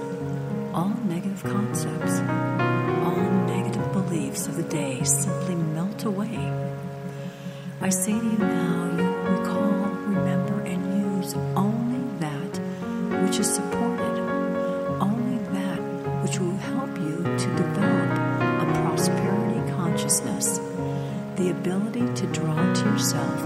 all 0.73 0.95
negative 1.05 1.43
concepts, 1.43 2.21
all 3.05 3.31
negative 3.47 3.93
beliefs 3.93 4.47
of 4.47 4.57
the 4.57 4.63
day 4.65 5.03
simply 5.05 5.55
melt 5.55 6.05
away. 6.05 6.39
I 7.81 7.91
say 7.91 8.13
to 8.13 8.25
you 8.25 8.39
now, 8.39 8.85
you 8.97 9.39
recall, 9.39 9.76
which 13.37 13.47
is 13.47 13.55
supported, 13.55 14.19
only 14.99 15.37
that 15.53 15.79
which 16.23 16.39
will 16.39 16.57
help 16.57 16.89
you 16.97 17.19
to 17.23 17.47
develop 17.55 18.11
a 18.63 18.81
prosperity 18.81 19.61
consciousness, 19.73 20.59
the 21.37 21.51
ability 21.51 22.07
to 22.15 22.27
draw 22.29 22.55
to 22.73 22.85
yourself 22.87 23.39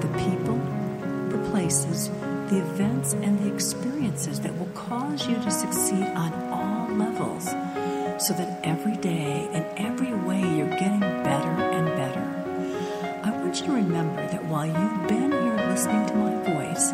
the 0.00 0.08
people, 0.18 0.58
the 1.28 1.38
places, 1.50 2.08
the 2.50 2.58
events, 2.58 3.12
and 3.12 3.38
the 3.38 3.54
experiences 3.54 4.40
that 4.40 4.52
will 4.58 4.72
cause 4.74 5.28
you 5.28 5.36
to 5.36 5.50
succeed 5.52 6.08
on 6.16 6.32
all 6.50 6.88
levels 6.96 7.44
so 8.18 8.34
that 8.34 8.58
every 8.64 8.96
day 8.96 9.48
and 9.52 9.64
every 9.78 10.12
way 10.12 10.40
you're 10.56 10.70
getting 10.70 10.98
better 10.98 11.50
and 11.50 11.86
better. 11.94 13.22
I 13.22 13.30
want 13.30 13.60
you 13.60 13.66
to 13.66 13.72
remember 13.74 14.26
that 14.26 14.44
while 14.46 14.66
you've 14.66 15.08
been 15.08 15.30
here 15.30 15.68
listening 15.68 16.04
to 16.06 16.14
my 16.16 16.34
voice, 16.42 16.90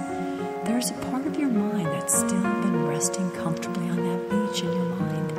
there's 0.66 0.90
a 0.90 0.94
part 1.11 1.22
still 2.26 2.41
been 2.41 2.87
resting 2.87 3.29
comfortably 3.33 3.88
on 3.88 3.97
that 3.97 4.31
beach 4.31 4.62
in 4.62 4.73
your 4.73 4.85
mind. 4.85 5.33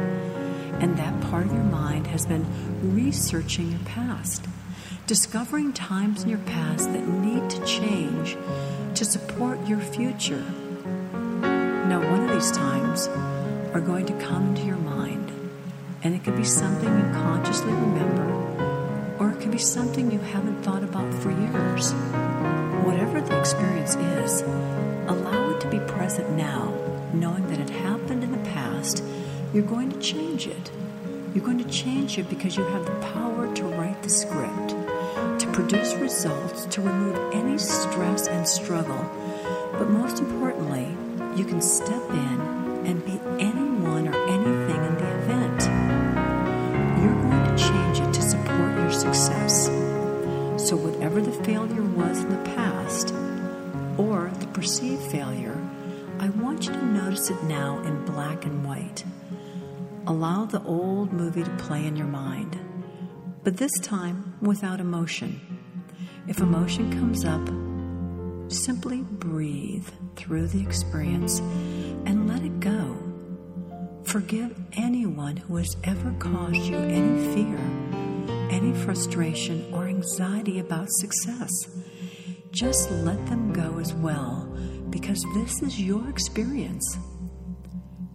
And 0.84 0.98
that 0.98 1.22
part 1.30 1.46
of 1.46 1.54
your 1.54 1.64
mind 1.64 2.08
has 2.08 2.26
been 2.26 2.46
researching 2.94 3.72
your 3.72 3.80
past, 3.86 4.46
discovering 5.08 5.72
times 5.72 6.24
in 6.24 6.30
your 6.30 6.40
past 6.40 6.92
that 6.92 7.08
need 7.08 7.50
to 7.52 7.66
change 7.66 8.36
to 8.96 9.06
support 9.06 9.66
your 9.66 9.80
future. 9.80 10.44
Now, 11.88 12.02
one 12.12 12.28
of 12.28 12.34
these 12.34 12.52
times 12.52 13.08
are 13.74 13.82
going 13.82 14.06
to 14.08 14.14
come 14.20 14.50
into 14.50 14.64
your 14.64 14.76
mind, 14.76 15.32
and 16.04 16.14
it 16.14 16.26
could 16.26 16.36
be 16.36 16.44
something 16.44 16.90
you 16.90 17.14
consciously 17.14 17.72
remember 17.72 18.34
or 19.20 19.30
it 19.30 19.40
could 19.40 19.52
be 19.52 19.58
something 19.58 20.12
you 20.12 20.20
haven't 20.20 20.62
thought 20.64 20.84
about 20.84 21.14
for 21.22 21.32
years. 21.32 21.94
Whatever 22.84 23.22
the 23.22 23.40
experience 23.40 23.96
is, 23.96 24.44
allow 25.08 25.50
it 25.52 25.62
to 25.62 25.70
be 25.70 25.80
present 25.80 26.30
now, 26.32 26.74
knowing 27.14 27.48
that 27.48 27.60
it 27.60 27.70
happened 27.70 28.24
in 28.24 28.32
the 28.32 28.50
past. 28.50 29.04
You're 29.54 29.64
going 29.64 29.92
to 29.92 30.00
change 30.00 30.48
it. 30.48 30.72
You're 31.34 31.44
going 31.44 31.64
to 31.64 31.70
change 31.70 32.18
it 32.18 32.30
because 32.30 32.58
you 32.58 32.64
have 32.64 32.86
the 32.86 33.08
power 33.08 33.54
to 33.56 33.64
write 33.66 34.02
the 34.04 34.10
script, 34.10 34.70
to 35.40 35.50
produce 35.52 35.94
results, 35.96 36.66
to 36.66 36.82
remove 36.82 37.34
any 37.34 37.58
stress 37.58 38.28
and 38.28 38.48
struggle. 38.48 39.10
But 39.74 39.90
most 39.90 40.20
importantly, 40.20 40.96
you 41.36 41.46
can 41.46 41.62
step 41.62 42.04
in 42.10 42.40
and 42.86 43.04
be 43.06 43.20
anyone 43.40 44.08
or 44.08 44.28
anything 44.28 44.84
in 44.86 44.96
the 44.96 45.18
event. 45.24 45.62
You're 47.02 47.22
going 47.22 47.56
to 47.56 47.56
change 47.58 48.00
it 48.00 48.14
to 48.14 48.22
support 48.22 48.78
your 48.78 48.92
success. 48.92 49.66
So, 50.58 50.78
whatever 50.78 51.22
the 51.22 51.32
failure 51.44 51.83
it 57.30 57.44
now 57.44 57.80
in 57.84 58.06
black 58.06 58.46
and 58.46 58.66
white. 58.66 59.04
Allow 60.08 60.46
the 60.46 60.64
old 60.64 61.14
movie 61.14 61.44
to 61.44 61.50
play 61.52 61.86
in 61.86 61.96
your 61.96 62.08
mind, 62.08 62.58
but 63.44 63.58
this 63.58 63.78
time 63.80 64.36
without 64.42 64.80
emotion. 64.80 65.40
If 66.28 66.40
emotion 66.40 66.92
comes 66.92 67.26
up, 67.26 67.48
simply 68.52 69.02
breathe 69.02 69.88
through 70.16 70.48
the 70.48 70.62
experience 70.62 71.40
and 72.06 72.28
let 72.28 72.44
it 72.44 72.60
go. 72.60 72.98
Forgive 74.04 74.60
anyone 74.74 75.38
who 75.38 75.56
has 75.58 75.76
ever 75.84 76.14
caused 76.20 76.56
you 76.56 76.78
any 76.78 77.34
fear, 77.34 77.58
any 78.50 78.74
frustration, 78.74 79.74
or 79.74 79.88
anxiety 79.88 80.60
about 80.60 80.90
success. 80.90 81.52
Just 82.52 82.92
let 82.92 83.26
them 83.28 83.52
go 83.54 83.80
as 83.80 83.94
well, 83.94 84.48
because 84.90 85.26
this 85.34 85.62
is 85.62 85.82
your 85.82 86.08
experience. 86.10 86.98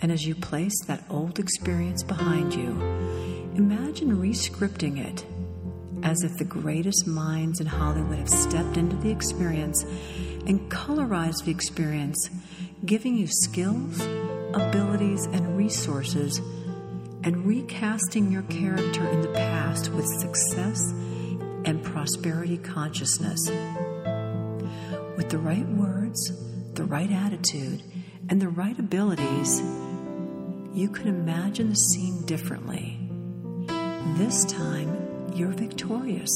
And 0.01 0.13
as 0.13 0.27
you 0.27 0.35
place 0.35 0.85
that 0.87 1.05
old 1.11 1.39
experience 1.39 2.03
behind 2.03 2.55
you, 2.55 2.71
imagine 3.57 4.17
rescripting 4.17 4.99
it 5.05 5.25
as 6.05 6.23
if 6.23 6.37
the 6.37 6.45
greatest 6.45 7.07
minds 7.07 7.61
in 7.61 7.67
Hollywood 7.67 8.19
have 8.19 8.29
stepped 8.29 8.77
into 8.77 8.97
the 8.97 9.11
experience 9.11 9.83
and 10.47 10.71
colorized 10.71 11.45
the 11.45 11.51
experience, 11.51 12.31
giving 12.85 13.17
you 13.17 13.27
skills, 13.27 14.01
abilities, 14.55 15.27
and 15.27 15.57
resources, 15.57 16.39
and 17.25 17.45
recasting 17.45 18.31
your 18.31 18.43
character 18.43 19.07
in 19.09 19.21
the 19.21 19.29
past 19.29 19.91
with 19.91 20.07
success 20.07 20.81
and 21.65 21.83
prosperity 21.83 22.57
consciousness. 22.59 23.51
With 25.17 25.29
the 25.31 25.39
right 25.39 25.67
words, 25.67 26.33
the 26.75 26.85
right 26.85 27.11
attitude, 27.11 27.83
and 28.29 28.41
the 28.41 28.49
right 28.49 28.79
abilities, 28.79 29.61
you 30.73 30.89
can 30.89 31.09
imagine 31.09 31.71
the 31.71 31.77
scene 31.77 32.25
differently. 32.27 32.99
This 34.17 34.45
time, 34.45 35.33
you're 35.35 35.53
victorious. 35.53 36.31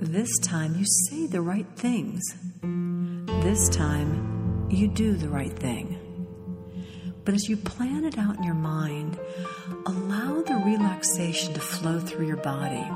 This 0.00 0.38
time, 0.38 0.74
you 0.76 0.84
say 0.84 1.26
the 1.26 1.40
right 1.40 1.66
things. 1.76 2.22
This 3.42 3.68
time, 3.68 4.68
you 4.70 4.88
do 4.88 5.14
the 5.14 5.28
right 5.28 5.52
thing. 5.52 5.98
But 7.24 7.34
as 7.34 7.48
you 7.48 7.56
plan 7.56 8.04
it 8.04 8.16
out 8.18 8.36
in 8.36 8.42
your 8.42 8.54
mind, 8.54 9.18
allow 9.86 10.42
the 10.42 10.62
relaxation 10.64 11.52
to 11.54 11.60
flow 11.60 12.00
through 12.00 12.26
your 12.26 12.38
body. 12.38 12.86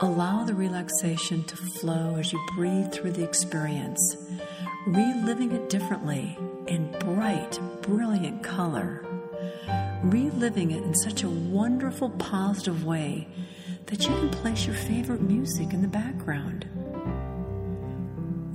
Allow 0.00 0.44
the 0.44 0.54
relaxation 0.54 1.42
to 1.44 1.56
flow 1.56 2.16
as 2.16 2.32
you 2.32 2.40
breathe 2.54 2.92
through 2.92 3.12
the 3.12 3.24
experience, 3.24 4.16
reliving 4.86 5.52
it 5.52 5.68
differently 5.68 6.38
in 6.68 6.90
bright, 6.98 7.58
brilliant 7.82 8.42
color, 8.42 9.04
reliving 10.02 10.70
it 10.70 10.82
in 10.82 10.94
such 10.94 11.22
a 11.22 11.28
wonderful, 11.28 12.10
positive 12.10 12.84
way 12.84 13.28
that 13.86 14.02
you 14.02 14.14
can 14.14 14.30
place 14.30 14.66
your 14.66 14.74
favorite 14.74 15.20
music 15.20 15.72
in 15.72 15.82
the 15.82 15.88
background. 15.88 16.66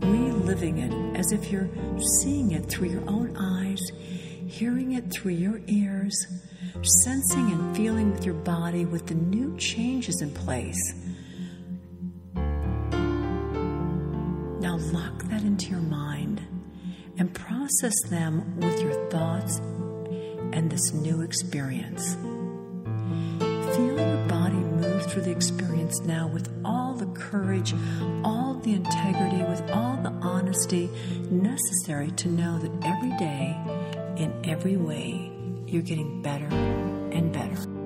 Reliving 0.01 0.79
it 0.79 1.17
as 1.17 1.31
if 1.31 1.51
you're 1.51 1.69
seeing 2.21 2.51
it 2.51 2.65
through 2.65 2.89
your 2.89 3.09
own 3.09 3.35
eyes, 3.37 3.81
hearing 4.47 4.93
it 4.93 5.11
through 5.11 5.33
your 5.33 5.61
ears, 5.67 6.13
sensing 6.81 7.51
and 7.51 7.75
feeling 7.75 8.11
with 8.11 8.25
your 8.25 8.35
body 8.35 8.85
with 8.85 9.07
the 9.07 9.15
new 9.15 9.55
changes 9.57 10.21
in 10.21 10.31
place. 10.31 10.93
Process 17.71 18.01
them 18.09 18.59
with 18.59 18.81
your 18.81 18.93
thoughts 19.09 19.59
and 20.51 20.69
this 20.69 20.91
new 20.91 21.21
experience. 21.21 22.15
Feel 23.75 23.97
your 23.97 24.27
body 24.27 24.55
move 24.55 25.05
through 25.05 25.21
the 25.21 25.31
experience 25.31 26.01
now 26.01 26.27
with 26.27 26.49
all 26.65 26.93
the 26.93 27.05
courage, 27.17 27.73
all 28.25 28.55
the 28.55 28.73
integrity, 28.73 29.37
with 29.43 29.61
all 29.71 29.95
the 30.03 30.09
honesty 30.21 30.89
necessary 31.29 32.11
to 32.11 32.27
know 32.27 32.59
that 32.59 32.71
every 32.83 33.15
day, 33.17 33.57
in 34.17 34.33
every 34.43 34.75
way, 34.75 35.31
you're 35.65 35.81
getting 35.81 36.21
better 36.21 36.47
and 36.47 37.31
better. 37.31 37.80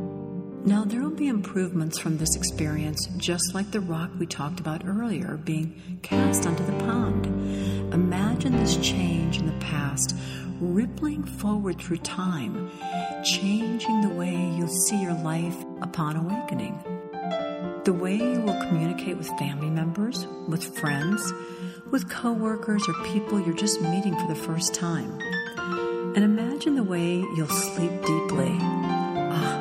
Now, 0.65 0.83
there 0.83 1.01
will 1.01 1.11
be 1.11 1.27
improvements 1.27 1.99
from 1.99 2.17
this 2.17 2.35
experience, 2.35 3.07
just 3.17 3.53
like 3.53 3.69
the 3.69 3.81
rock 3.81 4.09
we 4.17 4.25
talked 4.25 4.59
about 4.59 4.83
earlier 4.83 5.37
being 5.37 5.99
cast 6.01 6.47
onto 6.47 6.65
the 6.65 6.71
pond. 6.83 7.27
Imagine 7.93 8.53
this 8.53 8.75
change 8.77 9.37
in 9.37 9.45
the 9.45 9.65
past 9.65 10.15
rippling 10.59 11.23
forward 11.23 11.79
through 11.79 11.97
time, 11.97 12.71
changing 13.23 14.01
the 14.01 14.09
way 14.09 14.33
you'll 14.57 14.67
see 14.67 14.99
your 14.99 15.13
life 15.13 15.55
upon 15.83 16.15
awakening. 16.15 16.79
The 17.83 17.93
way 17.93 18.15
you 18.15 18.41
will 18.41 18.59
communicate 18.61 19.17
with 19.17 19.27
family 19.37 19.69
members, 19.69 20.25
with 20.47 20.75
friends, 20.79 21.31
with 21.91 22.09
coworkers, 22.09 22.89
or 22.89 22.93
people 23.05 23.39
you're 23.39 23.55
just 23.55 23.81
meeting 23.81 24.17
for 24.17 24.27
the 24.27 24.41
first 24.41 24.73
time. 24.73 25.19
And 26.15 26.23
imagine 26.23 26.75
the 26.75 26.83
way 26.83 27.17
you'll 27.35 27.47
sleep 27.49 27.91
deeply 28.01 28.84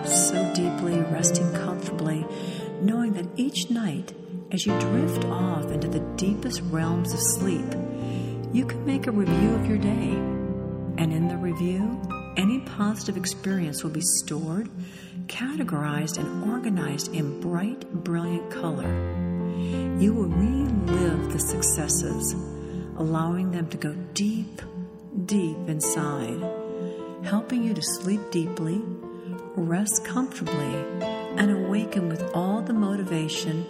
so 0.07 0.53
deeply, 0.55 0.99
resting 1.01 1.53
comfortably, 1.53 2.27
knowing 2.81 3.13
that 3.15 3.27
each 3.37 3.71
night, 3.71 4.13
as 4.51 4.67
you 4.67 4.79
drift 4.79 5.25
off 5.27 5.71
into 5.71 5.89
the 5.89 6.01
deepest 6.17 6.61
realms 6.71 7.13
of 7.13 7.21
sleep, 7.21 7.67
you 8.53 8.65
can 8.65 8.85
make 8.87 9.07
a 9.07 9.11
review 9.11 9.55
of 9.55 9.67
your 9.67 9.79
day. 9.79 10.13
And 10.97 11.13
in 11.13 11.29
the 11.29 11.37
review, 11.37 12.01
any 12.37 12.61
positive 12.61 13.17
experience 13.17 13.83
will 13.83 13.91
be 13.91 14.01
stored, 14.01 14.71
categorized, 15.27 16.19
and 16.19 16.51
organized 16.51 17.15
in 17.15 17.41
bright, 17.41 17.91
brilliant 17.93 18.51
color. 18.51 18.89
You 19.99 20.13
will 20.13 20.29
relive 20.29 21.33
the 21.33 21.39
successes, 21.39 22.33
allowing 22.97 23.51
them 23.51 23.69
to 23.69 23.77
go 23.77 23.95
deep, 24.15 24.61
deep 25.27 25.57
inside, 25.69 26.43
helping 27.25 27.65
you 27.65 27.75
to 27.75 27.83
sleep 27.83 28.21
deeply 28.31 28.83
rest 29.57 30.05
comfortably, 30.05 30.75
and 31.37 31.51
awaken 31.51 32.09
with 32.09 32.23
all 32.35 32.61
the 32.61 32.73
motivation, 32.73 33.67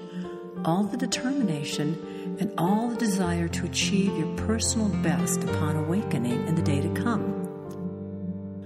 all 0.64 0.84
the 0.84 0.96
determination, 0.96 2.36
and 2.40 2.52
all 2.58 2.88
the 2.88 2.96
desire 2.96 3.48
to 3.48 3.66
achieve 3.66 4.16
your 4.16 4.34
personal 4.36 4.88
best 5.02 5.44
upon 5.44 5.76
awakening 5.76 6.46
in 6.46 6.54
the 6.54 6.62
day 6.62 6.80
to 6.80 6.88
come. 6.94 7.32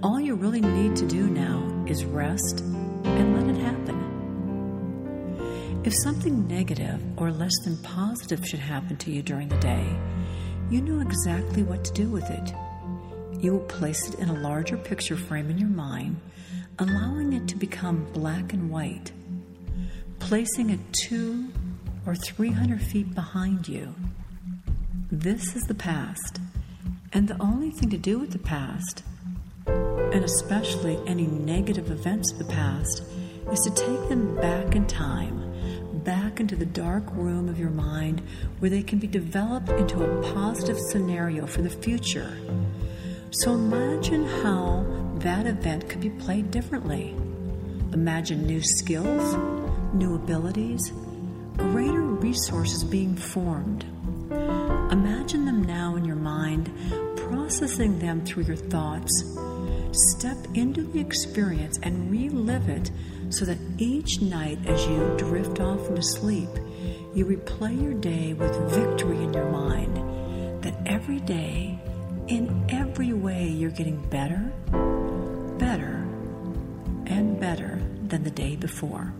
All 0.01 0.19
you 0.19 0.35
really 0.35 0.61
need 0.61 0.95
to 0.97 1.05
do 1.05 1.29
now 1.29 1.85
is 1.87 2.05
rest 2.05 2.61
and 2.61 3.35
let 3.35 3.53
it 3.53 3.59
happen. 3.61 3.79
If 5.83 5.93
something 5.93 6.47
negative 6.47 7.01
or 7.17 7.31
less 7.31 7.57
than 7.63 7.77
positive 7.77 8.45
should 8.45 8.59
happen 8.59 8.95
to 8.97 9.11
you 9.11 9.21
during 9.21 9.49
the 9.49 9.57
day, 9.57 9.85
you 10.69 10.81
know 10.81 11.01
exactly 11.01 11.63
what 11.63 11.83
to 11.83 11.91
do 11.93 12.09
with 12.09 12.29
it. 12.29 12.53
You 13.41 13.53
will 13.53 13.65
place 13.65 14.07
it 14.07 14.19
in 14.19 14.29
a 14.29 14.39
larger 14.39 14.77
picture 14.77 15.17
frame 15.17 15.49
in 15.49 15.57
your 15.57 15.69
mind 15.69 16.19
allowing 16.79 17.33
it 17.33 17.45
to 17.49 17.57
become 17.57 18.07
black 18.13 18.53
and 18.53 18.69
white, 18.69 19.11
placing 20.19 20.69
it 20.69 20.79
two 20.93 21.49
or 22.05 22.15
three 22.15 22.51
hundred 22.51 22.81
feet 22.81 23.13
behind 23.13 23.67
you. 23.67 23.93
This 25.11 25.55
is 25.57 25.63
the 25.63 25.73
past, 25.73 26.39
and 27.11 27.27
the 27.27 27.41
only 27.41 27.71
thing 27.71 27.89
to 27.89 27.97
do 27.97 28.17
with 28.17 28.31
the 28.31 28.39
past, 28.39 29.03
and 29.67 30.23
especially 30.23 30.97
any 31.05 31.27
negative 31.27 31.91
events 31.91 32.31
of 32.31 32.37
the 32.37 32.45
past, 32.45 33.03
is 33.51 33.59
to 33.59 33.71
take 33.71 34.07
them 34.07 34.35
back 34.35 34.73
in 34.73 34.87
time, 34.87 35.51
back 36.05 36.39
into 36.39 36.55
the 36.55 36.65
dark 36.65 37.03
room 37.11 37.49
of 37.49 37.59
your 37.59 37.71
mind 37.71 38.21
where 38.59 38.71
they 38.71 38.83
can 38.83 38.99
be 38.99 39.07
developed 39.07 39.69
into 39.69 40.03
a 40.03 40.33
positive 40.33 40.77
scenario 40.79 41.45
for 41.45 41.61
the 41.61 41.69
future. 41.69 42.37
So 43.31 43.53
imagine 43.53 44.25
how 44.25 44.85
that 45.19 45.45
event 45.45 45.89
could 45.89 45.99
be 45.99 46.09
played 46.09 46.49
differently. 46.49 47.13
Imagine 47.93 48.45
new 48.45 48.61
skills, 48.61 49.35
new 49.93 50.15
abilities, 50.15 50.93
greater 51.57 52.01
resources 52.01 52.83
being 52.83 53.15
formed. 53.15 53.83
Imagine 54.91 55.45
them 55.45 55.63
now 55.63 55.95
in 55.95 56.05
your 56.05 56.15
mind, 56.15 56.71
processing 57.17 57.99
them 57.99 58.23
through 58.23 58.43
your 58.43 58.55
thoughts. 58.55 59.23
Step 59.91 60.37
into 60.53 60.83
the 60.83 60.99
experience 60.99 61.79
and 61.83 62.11
relive 62.11 62.69
it 62.69 62.91
so 63.29 63.43
that 63.45 63.57
each 63.77 64.21
night 64.21 64.59
as 64.67 64.85
you 64.87 65.15
drift 65.17 65.59
off 65.59 65.89
into 65.89 66.01
sleep, 66.01 66.49
you 67.13 67.25
replay 67.25 67.81
your 67.81 67.93
day 67.95 68.33
with 68.33 68.55
victory 68.71 69.17
in 69.23 69.33
your 69.33 69.49
mind. 69.51 70.63
That 70.63 70.75
every 70.85 71.19
day, 71.19 71.78
in 72.29 72.65
every 72.69 73.11
way, 73.11 73.47
you're 73.47 73.71
getting 73.71 74.01
better 74.09 74.51
better 75.59 76.07
and 77.07 77.37
better 77.39 77.81
than 78.07 78.23
the 78.23 78.31
day 78.31 78.55
before. 78.55 79.13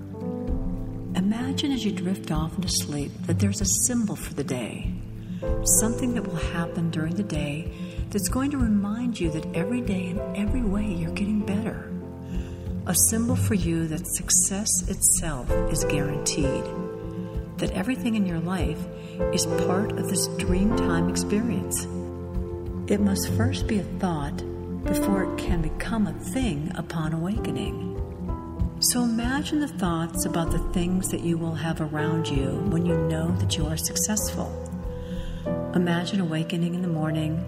Imagine 1.15 1.73
as 1.73 1.83
you 1.83 1.91
drift 1.91 2.31
off 2.31 2.55
into 2.55 2.69
sleep 2.69 3.11
that 3.27 3.39
there's 3.39 3.61
a 3.61 3.65
symbol 3.65 4.15
for 4.15 4.33
the 4.33 4.43
day, 4.43 4.89
something 5.81 6.13
that 6.13 6.25
will 6.25 6.35
happen 6.35 6.89
during 6.89 7.13
the 7.15 7.23
day 7.23 7.71
that's 8.09 8.29
going 8.29 8.49
to 8.51 8.57
remind 8.57 9.19
you 9.19 9.29
that 9.31 9.45
every 9.53 9.81
day 9.81 10.07
in 10.07 10.35
every 10.35 10.61
way 10.61 10.85
you're 10.85 11.11
getting 11.11 11.45
better. 11.45 11.91
A 12.87 12.95
symbol 12.95 13.35
for 13.35 13.53
you 13.53 13.87
that 13.87 14.07
success 14.07 14.87
itself 14.87 15.51
is 15.71 15.83
guaranteed, 15.83 16.63
that 17.57 17.71
everything 17.71 18.15
in 18.15 18.25
your 18.25 18.39
life 18.39 18.79
is 19.33 19.45
part 19.67 19.91
of 19.91 20.09
this 20.09 20.27
dream 20.37 20.75
time 20.77 21.09
experience. 21.09 21.85
It 22.89 22.99
must 22.99 23.29
first 23.33 23.67
be 23.67 23.77
a 23.77 23.83
thought 23.83 24.35
before 24.83 25.23
it 25.23 25.37
can 25.37 25.61
become 25.61 26.07
a 26.07 26.13
thing 26.13 26.71
upon 26.73 27.13
awakening. 27.13 27.85
So 28.79 29.03
imagine 29.03 29.59
the 29.59 29.67
thoughts 29.67 30.25
about 30.25 30.49
the 30.49 30.73
things 30.73 31.09
that 31.09 31.19
you 31.19 31.37
will 31.37 31.53
have 31.53 31.81
around 31.81 32.27
you 32.27 32.47
when 32.71 32.87
you 32.87 32.97
know 32.97 33.31
that 33.37 33.55
you 33.55 33.67
are 33.67 33.77
successful. 33.77 34.51
Imagine 35.75 36.19
awakening 36.19 36.73
in 36.73 36.81
the 36.81 36.87
morning, 36.87 37.45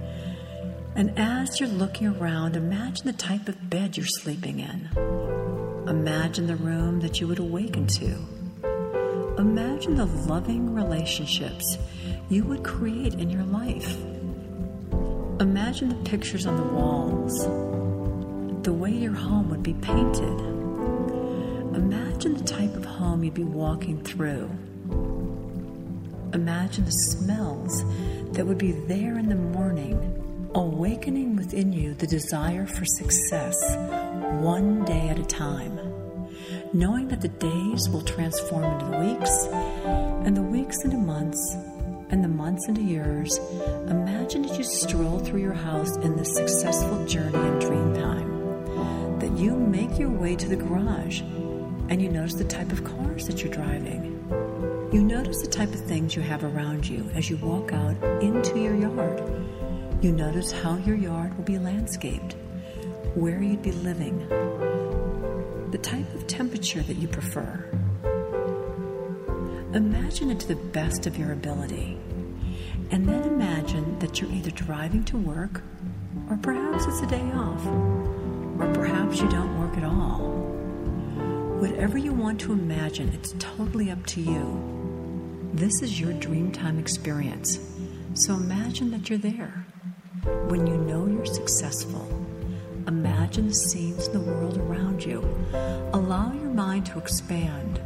and 0.95 1.17
as 1.17 1.59
you're 1.59 1.69
looking 1.69 2.09
around, 2.09 2.55
imagine 2.55 3.07
the 3.07 3.13
type 3.13 3.49
of 3.49 3.67
bed 3.67 3.97
you're 3.97 4.05
sleeping 4.05 4.59
in. 4.59 4.89
Imagine 5.87 6.45
the 6.45 6.55
room 6.55 6.99
that 6.99 7.19
you 7.19 7.27
would 7.27 7.39
awaken 7.39 7.87
to. 7.87 8.15
Imagine 9.39 9.95
the 9.95 10.05
loving 10.05 10.75
relationships 10.75 11.79
you 12.29 12.43
would 12.43 12.63
create 12.63 13.15
in 13.15 13.31
your 13.31 13.45
life. 13.45 13.97
Imagine 15.41 15.89
the 15.89 16.09
pictures 16.09 16.45
on 16.45 16.55
the 16.55 16.63
walls, 16.63 17.33
the 18.63 18.71
way 18.71 18.91
your 18.91 19.13
home 19.13 19.49
would 19.49 19.63
be 19.63 19.73
painted 19.73 20.51
Imagine 21.73 22.35
the 22.35 22.43
type 22.43 22.75
of 22.75 22.85
home 22.85 23.23
you'd 23.23 23.33
be 23.33 23.43
walking 23.43 24.03
through. 24.03 24.47
Imagine 26.33 26.85
the 26.85 26.91
smells 26.91 27.83
that 28.33 28.45
would 28.45 28.57
be 28.57 28.73
there 28.73 29.17
in 29.17 29.29
the 29.29 29.35
morning, 29.35 30.49
awakening 30.53 31.37
within 31.37 31.73
you 31.73 31.93
the 31.95 32.05
desire 32.05 32.67
for 32.67 32.85
success 32.85 33.57
one 34.41 34.85
day 34.85 35.09
at 35.09 35.17
a 35.17 35.23
time. 35.23 35.79
Knowing 36.73 37.07
that 37.07 37.21
the 37.21 37.29
days 37.29 37.89
will 37.89 38.03
transform 38.03 38.65
into 38.65 38.85
the 38.85 38.99
weeks, 38.99 39.45
and 40.27 40.37
the 40.37 40.41
weeks 40.43 40.83
into 40.83 40.97
months, 40.97 41.55
and 42.11 42.23
the 42.23 42.27
months 42.27 42.67
into 42.67 42.81
years, 42.81 43.39
imagine 43.87 44.41
that 44.43 44.57
you 44.57 44.63
stroll 44.63 45.19
through 45.19 45.41
your 45.41 45.53
house 45.53 45.95
in 45.97 46.17
this 46.17 46.35
successful 46.35 47.05
journey 47.05 47.37
in 47.37 47.59
dream 47.59 47.93
time. 47.93 49.19
That 49.19 49.31
you 49.37 49.55
make 49.55 49.97
your 49.97 50.09
way 50.09 50.35
to 50.35 50.47
the 50.47 50.57
garage 50.57 51.21
and 51.21 52.01
you 52.01 52.09
notice 52.09 52.35
the 52.35 52.43
type 52.43 52.71
of 52.71 52.83
cars 52.83 53.27
that 53.27 53.41
you're 53.41 53.53
driving. 53.53 54.17
You 54.91 55.01
notice 55.03 55.41
the 55.41 55.47
type 55.47 55.73
of 55.73 55.79
things 55.85 56.15
you 56.15 56.21
have 56.21 56.43
around 56.43 56.87
you 56.87 57.09
as 57.15 57.29
you 57.29 57.37
walk 57.37 57.71
out 57.71 57.95
into 58.21 58.59
your 58.59 58.75
yard. 58.75 59.23
You 60.01 60.11
notice 60.11 60.51
how 60.51 60.75
your 60.77 60.97
yard 60.97 61.37
will 61.37 61.45
be 61.45 61.59
landscaped, 61.59 62.35
where 63.15 63.41
you'd 63.41 63.61
be 63.61 63.71
living, 63.71 64.27
the 65.71 65.77
type 65.77 66.13
of 66.13 66.27
temperature 66.27 66.81
that 66.81 66.97
you 66.97 67.07
prefer. 67.07 67.69
Imagine 69.73 70.31
it 70.31 70.41
to 70.41 70.49
the 70.49 70.55
best 70.55 71.07
of 71.07 71.17
your 71.17 71.31
ability. 71.31 72.00
And 72.91 73.07
then 73.07 73.23
imagine 73.23 73.97
that 73.99 74.19
you're 74.19 74.31
either 74.31 74.51
driving 74.51 75.03
to 75.05 75.17
work, 75.17 75.63
or 76.29 76.37
perhaps 76.37 76.85
it's 76.85 77.01
a 77.01 77.07
day 77.07 77.31
off, 77.31 77.65
or 78.59 78.69
perhaps 78.73 79.21
you 79.21 79.29
don't 79.29 79.57
work 79.59 79.77
at 79.77 79.85
all. 79.85 80.19
Whatever 81.59 81.97
you 81.97 82.11
want 82.11 82.41
to 82.41 82.51
imagine, 82.51 83.09
it's 83.13 83.33
totally 83.39 83.91
up 83.91 84.05
to 84.07 84.21
you. 84.21 85.49
This 85.53 85.81
is 85.81 85.99
your 86.01 86.11
dreamtime 86.13 86.79
experience. 86.79 87.59
So 88.13 88.33
imagine 88.33 88.91
that 88.91 89.09
you're 89.09 89.19
there. 89.19 89.65
When 90.47 90.67
you 90.67 90.77
know 90.77 91.07
you're 91.07 91.25
successful, 91.25 92.05
imagine 92.87 93.47
the 93.47 93.53
scenes 93.53 94.07
in 94.07 94.13
the 94.13 94.19
world 94.19 94.57
around 94.57 95.05
you. 95.05 95.23
Allow 95.93 96.33
your 96.33 96.49
mind 96.49 96.87
to 96.87 96.99
expand. 96.99 97.79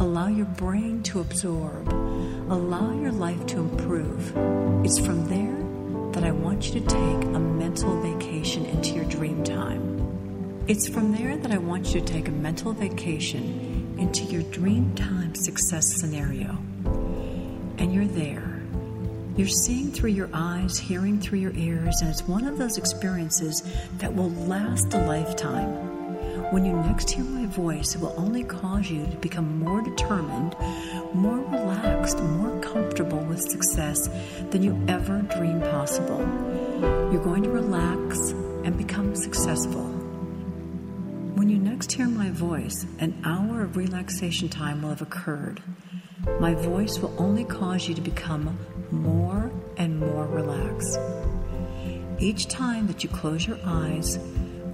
Allow 0.00 0.26
your 0.26 0.46
brain 0.46 1.02
to 1.04 1.20
absorb. 1.20 1.88
Allow 2.50 2.92
your 3.00 3.12
life 3.12 3.46
to 3.46 3.58
improve. 3.58 4.36
It's 4.84 4.98
from 4.98 5.28
there 5.28 6.12
that 6.12 6.24
I 6.24 6.32
want 6.32 6.66
you 6.66 6.80
to 6.80 6.86
take 6.86 7.24
a 7.34 7.38
mental 7.38 8.00
vacation 8.02 8.66
into 8.66 8.90
your 8.94 9.04
dream 9.04 9.44
time. 9.44 10.64
It's 10.66 10.88
from 10.88 11.12
there 11.12 11.36
that 11.36 11.52
I 11.52 11.58
want 11.58 11.94
you 11.94 12.00
to 12.00 12.06
take 12.06 12.26
a 12.26 12.32
mental 12.32 12.72
vacation 12.72 13.96
into 13.98 14.24
your 14.24 14.42
dream 14.42 14.94
time 14.96 15.34
success 15.34 15.86
scenario. 15.86 16.58
And 17.78 17.94
you're 17.94 18.06
there. 18.06 18.62
You're 19.36 19.48
seeing 19.48 19.92
through 19.92 20.10
your 20.10 20.30
eyes, 20.32 20.78
hearing 20.78 21.20
through 21.20 21.40
your 21.40 21.54
ears, 21.54 22.00
and 22.00 22.10
it's 22.10 22.22
one 22.22 22.46
of 22.46 22.58
those 22.58 22.78
experiences 22.78 23.62
that 23.98 24.14
will 24.14 24.30
last 24.30 24.92
a 24.94 24.98
lifetime. 24.98 25.83
When 26.54 26.64
you 26.64 26.72
next 26.72 27.10
hear 27.10 27.24
my 27.24 27.46
voice, 27.46 27.96
it 27.96 28.00
will 28.00 28.14
only 28.16 28.44
cause 28.44 28.88
you 28.88 29.04
to 29.06 29.16
become 29.16 29.58
more 29.58 29.82
determined, 29.82 30.54
more 31.12 31.40
relaxed, 31.40 32.22
more 32.22 32.60
comfortable 32.60 33.18
with 33.18 33.40
success 33.40 34.08
than 34.50 34.62
you 34.62 34.80
ever 34.86 35.22
dreamed 35.22 35.62
possible. 35.62 36.20
You're 37.10 37.24
going 37.24 37.42
to 37.42 37.50
relax 37.50 38.30
and 38.62 38.78
become 38.78 39.16
successful. 39.16 39.82
When 41.34 41.48
you 41.48 41.58
next 41.58 41.90
hear 41.90 42.06
my 42.06 42.30
voice, 42.30 42.86
an 43.00 43.20
hour 43.24 43.62
of 43.62 43.76
relaxation 43.76 44.48
time 44.48 44.80
will 44.80 44.90
have 44.90 45.02
occurred. 45.02 45.60
My 46.38 46.54
voice 46.54 47.00
will 47.00 47.16
only 47.18 47.42
cause 47.42 47.88
you 47.88 47.96
to 47.96 48.00
become 48.00 48.56
more 48.92 49.50
and 49.76 49.98
more 49.98 50.28
relaxed. 50.28 51.00
Each 52.20 52.46
time 52.46 52.86
that 52.86 53.02
you 53.02 53.10
close 53.10 53.44
your 53.44 53.58
eyes 53.64 54.20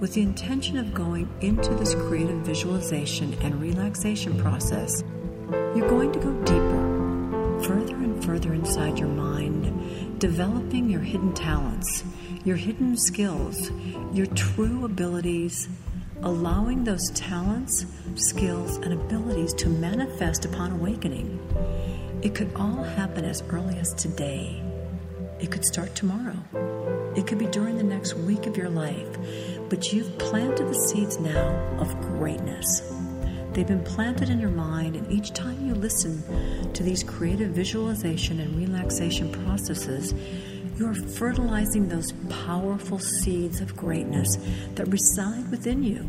with 0.01 0.15
the 0.15 0.21
intention 0.21 0.77
of 0.77 0.95
going 0.95 1.29
into 1.41 1.69
this 1.75 1.93
creative 1.93 2.39
visualization 2.39 3.35
and 3.41 3.61
relaxation 3.61 4.35
process, 4.41 5.03
you're 5.75 5.87
going 5.87 6.11
to 6.11 6.19
go 6.19 6.33
deeper, 6.43 7.67
further 7.67 7.95
and 7.95 8.25
further 8.25 8.51
inside 8.55 8.97
your 8.97 9.07
mind, 9.07 10.19
developing 10.19 10.89
your 10.89 11.01
hidden 11.01 11.31
talents, 11.33 12.03
your 12.43 12.55
hidden 12.55 12.97
skills, 12.97 13.69
your 14.11 14.25
true 14.25 14.85
abilities 14.85 15.69
allowing 16.23 16.83
those 16.83 17.09
talents, 17.11 17.85
skills, 18.15 18.77
and 18.77 18.93
abilities 18.93 19.53
to 19.53 19.69
manifest 19.69 20.45
upon 20.45 20.71
awakening. 20.71 21.39
It 22.21 22.35
could 22.35 22.51
all 22.55 22.83
happen 22.83 23.25
as 23.25 23.41
early 23.49 23.77
as 23.77 23.93
today. 23.95 24.70
It 25.41 25.49
could 25.49 25.65
start 25.65 25.95
tomorrow. 25.95 26.37
It 27.15 27.25
could 27.25 27.39
be 27.39 27.47
during 27.47 27.77
the 27.77 27.83
next 27.83 28.13
week 28.13 28.45
of 28.45 28.55
your 28.55 28.69
life. 28.69 29.17
But 29.69 29.91
you've 29.91 30.17
planted 30.19 30.67
the 30.67 30.87
seeds 30.87 31.19
now 31.19 31.49
of 31.79 31.99
greatness. 32.01 32.81
They've 33.53 33.67
been 33.67 33.83
planted 33.83 34.29
in 34.29 34.39
your 34.39 34.51
mind, 34.51 34.95
and 34.95 35.11
each 35.11 35.33
time 35.33 35.65
you 35.67 35.73
listen 35.73 36.71
to 36.73 36.83
these 36.83 37.03
creative 37.03 37.49
visualization 37.51 38.39
and 38.39 38.55
relaxation 38.55 39.31
processes, 39.31 40.13
you 40.77 40.87
are 40.87 40.93
fertilizing 40.93 41.89
those 41.89 42.13
powerful 42.45 42.99
seeds 42.99 43.61
of 43.61 43.75
greatness 43.75 44.37
that 44.75 44.87
reside 44.87 45.49
within 45.51 45.83
you, 45.83 45.99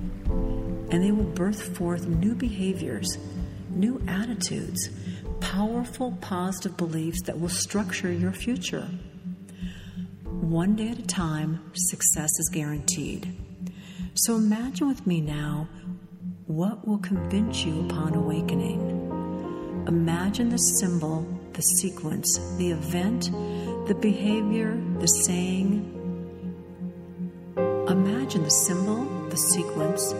and 0.90 1.02
they 1.02 1.10
will 1.10 1.24
birth 1.24 1.76
forth 1.76 2.06
new 2.06 2.34
behaviors, 2.34 3.18
new 3.70 4.00
attitudes, 4.06 4.90
powerful 5.40 6.12
positive 6.20 6.76
beliefs 6.76 7.22
that 7.22 7.40
will 7.40 7.48
structure 7.48 8.12
your 8.12 8.32
future. 8.32 8.88
One 10.42 10.76
day 10.76 10.90
at 10.90 10.98
a 10.98 11.06
time, 11.06 11.70
success 11.72 12.38
is 12.38 12.50
guaranteed. 12.52 13.32
So 14.14 14.34
imagine 14.36 14.88
with 14.88 15.06
me 15.06 15.20
now 15.20 15.68
what 16.46 16.86
will 16.86 16.98
convince 16.98 17.64
you 17.64 17.86
upon 17.86 18.14
awakening. 18.14 18.80
Imagine 19.86 20.50
the 20.50 20.58
symbol, 20.58 21.26
the 21.52 21.62
sequence, 21.62 22.38
the 22.58 22.72
event 22.72 23.30
the 23.86 23.94
behavior, 23.94 24.80
the 25.00 25.08
saying. 25.08 25.82
Imagine 27.88 28.44
the 28.44 28.50
symbol, 28.50 29.04
the 29.28 29.36
sequence, 29.36 30.12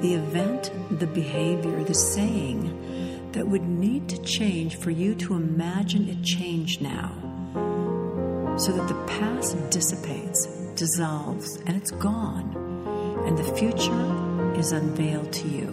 the 0.00 0.14
event, 0.14 0.70
the 0.98 1.06
behavior, 1.06 1.84
the 1.84 1.94
saying 1.94 3.30
that 3.32 3.46
would 3.46 3.62
need 3.62 4.08
to 4.08 4.22
change 4.22 4.76
for 4.76 4.90
you 4.90 5.14
to 5.16 5.34
imagine 5.34 6.08
it 6.08 6.22
change 6.22 6.80
now. 6.80 7.19
So 8.60 8.72
that 8.72 8.88
the 8.88 9.06
past 9.06 9.56
dissipates, 9.70 10.44
dissolves, 10.74 11.56
and 11.64 11.74
it's 11.74 11.92
gone, 11.92 12.54
and 13.26 13.38
the 13.38 13.56
future 13.56 14.54
is 14.54 14.72
unveiled 14.72 15.32
to 15.32 15.48
you. 15.48 15.68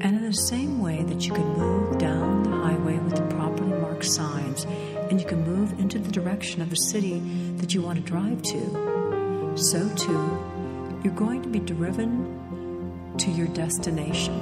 And 0.00 0.16
in 0.16 0.22
the 0.22 0.32
same 0.32 0.80
way 0.80 1.02
that 1.02 1.26
you 1.26 1.32
can 1.32 1.48
move 1.58 1.98
down 1.98 2.44
the 2.44 2.50
highway 2.50 2.98
with 2.98 3.16
the 3.16 3.34
properly 3.34 3.76
marked 3.80 4.04
signs 4.04 4.66
and 5.10 5.20
you 5.20 5.26
can 5.26 5.44
move 5.44 5.80
into 5.80 5.98
the 5.98 6.12
direction 6.12 6.62
of 6.62 6.70
the 6.70 6.76
city 6.76 7.18
that 7.56 7.74
you 7.74 7.82
want 7.82 7.98
to 7.98 8.04
drive 8.04 8.40
to. 8.42 9.52
So, 9.56 9.88
too, 9.96 11.02
you're 11.02 11.12
going 11.14 11.42
to 11.42 11.48
be 11.48 11.58
driven 11.58 13.14
to 13.18 13.32
your 13.32 13.48
destination. 13.48 14.38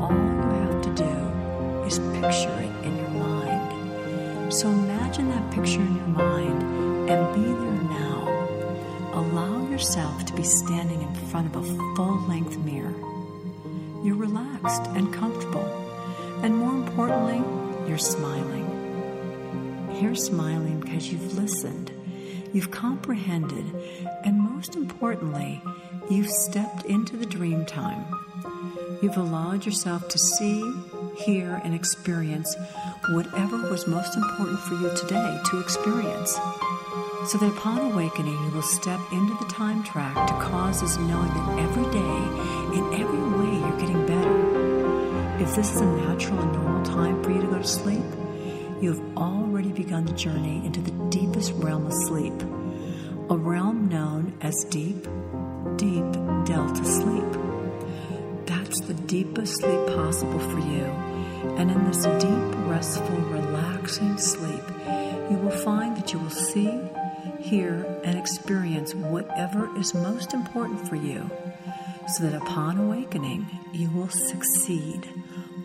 All 0.00 0.12
you 0.12 0.72
have 0.72 0.82
to 0.82 0.94
do 0.94 1.84
is 1.84 1.98
picture 1.98 2.58
it 2.60 2.86
in. 2.86 2.99
So, 4.50 4.68
imagine 4.68 5.28
that 5.28 5.52
picture 5.52 5.80
in 5.80 5.94
your 5.94 6.06
mind 6.08 7.08
and 7.08 7.34
be 7.36 7.40
there 7.40 7.82
now. 7.88 9.12
Allow 9.14 9.70
yourself 9.70 10.26
to 10.26 10.34
be 10.34 10.42
standing 10.42 11.00
in 11.02 11.14
front 11.28 11.54
of 11.54 11.64
a 11.64 11.94
full 11.94 12.18
length 12.26 12.58
mirror. 12.58 12.92
You're 14.02 14.16
relaxed 14.16 14.86
and 14.96 15.14
comfortable, 15.14 15.64
and 16.42 16.56
more 16.56 16.74
importantly, 16.74 17.40
you're 17.88 17.96
smiling. 17.96 18.66
You're 20.02 20.16
smiling 20.16 20.80
because 20.80 21.12
you've 21.12 21.38
listened. 21.38 21.92
You've 22.52 22.72
comprehended, 22.72 23.72
and 24.24 24.40
most 24.40 24.74
importantly, 24.74 25.62
you've 26.10 26.28
stepped 26.28 26.86
into 26.86 27.16
the 27.16 27.26
dream 27.26 27.64
time. 27.66 28.04
You've 29.00 29.16
allowed 29.16 29.64
yourself 29.64 30.08
to 30.08 30.18
see, 30.18 30.60
hear, 31.16 31.60
and 31.62 31.72
experience 31.72 32.54
whatever 33.10 33.56
was 33.68 33.88
most 33.88 34.16
important 34.16 34.60
for 34.60 34.74
you 34.74 34.94
today 34.96 35.40
to 35.46 35.60
experience. 35.60 36.38
So 37.26 37.38
that 37.38 37.52
upon 37.52 37.92
awakening, 37.92 38.40
you 38.44 38.50
will 38.50 38.62
step 38.62 39.00
into 39.10 39.34
the 39.34 39.50
time 39.50 39.82
track 39.82 40.14
to 40.28 40.34
causes 40.34 40.96
knowing 40.96 41.28
that 41.28 41.58
every 41.58 41.84
day, 41.90 42.78
in 42.78 42.84
every 42.94 43.18
way, 43.18 43.58
you're 43.58 43.80
getting 43.80 44.06
better. 44.06 45.42
If 45.42 45.56
this 45.56 45.74
is 45.74 45.80
a 45.80 45.86
natural 45.86 46.38
and 46.38 46.52
normal 46.52 46.84
time 46.84 47.22
for 47.22 47.30
you 47.30 47.40
to 47.40 47.46
go 47.48 47.58
to 47.58 47.66
sleep, 47.66 48.04
you 48.80 48.92
have 48.92 49.16
already 49.16 49.72
begun 49.72 50.06
the 50.06 50.12
journey 50.12 50.64
into 50.64 50.80
the 50.80 50.92
deepest 51.10 51.52
realm 51.54 51.86
of 51.86 51.92
sleep, 51.92 52.40
a 53.28 53.36
realm 53.36 53.88
known 53.88 54.32
as 54.40 54.64
deep, 54.70 55.06
deep 55.76 56.04
delta 56.46 56.84
sleep. 56.84 57.40
That's 58.46 58.80
the 58.80 58.94
deepest 58.94 59.56
sleep 59.60 59.86
possible 59.96 60.38
for 60.38 60.58
you. 60.60 61.09
And 61.42 61.70
in 61.70 61.84
this 61.86 62.04
deep, 62.22 62.68
restful, 62.68 63.16
relaxing 63.16 64.18
sleep, 64.18 64.62
you 65.30 65.36
will 65.36 65.50
find 65.50 65.96
that 65.96 66.12
you 66.12 66.18
will 66.18 66.30
see, 66.30 66.80
hear, 67.38 68.00
and 68.04 68.18
experience 68.18 68.94
whatever 68.94 69.74
is 69.78 69.94
most 69.94 70.34
important 70.34 70.88
for 70.88 70.96
you, 70.96 71.30
so 72.08 72.24
that 72.24 72.34
upon 72.34 72.78
awakening, 72.78 73.46
you 73.72 73.90
will 73.90 74.08
succeed 74.08 75.06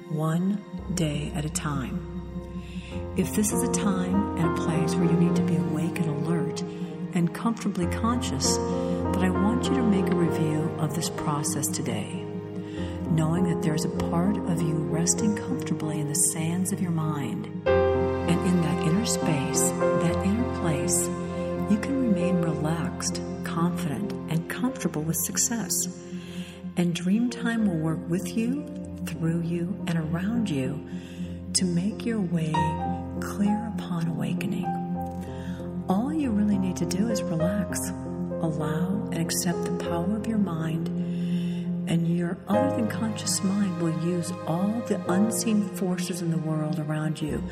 one 0.09 0.63
day 0.93 1.31
at 1.35 1.45
a 1.45 1.49
time. 1.49 1.99
If 3.17 3.35
this 3.35 3.51
is 3.51 3.63
a 3.63 3.71
time 3.73 4.37
and 4.37 4.57
a 4.57 4.61
place 4.61 4.95
where 4.95 5.05
you 5.05 5.17
need 5.17 5.35
to 5.35 5.41
be 5.41 5.55
awake 5.55 5.99
and 5.99 6.09
alert 6.09 6.61
and 7.13 7.33
comfortably 7.33 7.87
conscious, 7.87 8.57
then 8.57 9.23
I 9.23 9.29
want 9.29 9.65
you 9.65 9.73
to 9.75 9.83
make 9.83 10.11
a 10.11 10.15
review 10.15 10.69
of 10.79 10.95
this 10.95 11.09
process 11.09 11.67
today, 11.67 12.24
knowing 13.11 13.43
that 13.45 13.61
there's 13.61 13.85
a 13.85 13.89
part 13.89 14.37
of 14.37 14.61
you 14.61 14.73
resting 14.73 15.35
comfortably 15.35 15.99
in 15.99 16.07
the 16.07 16.15
sands 16.15 16.71
of 16.71 16.81
your 16.81 16.91
mind. 16.91 17.45
And 17.67 18.47
in 18.47 18.61
that 18.61 18.87
inner 18.87 19.05
space, 19.05 19.69
that 19.71 20.25
inner 20.25 20.59
place, 20.61 21.07
you 21.69 21.77
can 21.77 22.01
remain 22.01 22.41
relaxed, 22.41 23.21
confident, 23.43 24.11
and 24.31 24.49
comfortable 24.49 25.01
with 25.01 25.17
success. 25.17 25.87
And 26.77 26.95
Dreamtime 26.95 27.67
will 27.67 27.77
work 27.77 27.99
with 28.09 28.35
you, 28.35 28.65
through 29.05 29.41
you, 29.41 29.83
and 29.87 29.97
around 29.97 30.49
you 30.49 30.87
to 31.53 31.65
make 31.65 32.05
your 32.05 32.19
way 32.19 32.51
clear 33.21 33.71
upon 33.77 34.07
awakening. 34.07 34.65
All 35.87 36.11
you 36.11 36.31
really 36.31 36.57
need 36.57 36.75
to 36.77 36.85
do 36.85 37.09
is 37.09 37.21
relax, 37.23 37.79
allow 38.41 39.07
and 39.11 39.17
accept 39.19 39.63
the 39.65 39.85
power 39.85 40.15
of 40.15 40.27
your 40.27 40.39
mind, 40.39 40.89
and 41.87 42.17
your 42.17 42.37
other 42.47 42.75
than 42.75 42.87
conscious 42.87 43.43
mind 43.43 43.81
will 43.81 43.97
use 44.05 44.31
all 44.47 44.81
the 44.87 45.01
unseen 45.11 45.67
forces 45.69 46.21
in 46.21 46.31
the 46.31 46.37
world 46.37 46.79
around 46.79 47.21
you 47.21 47.43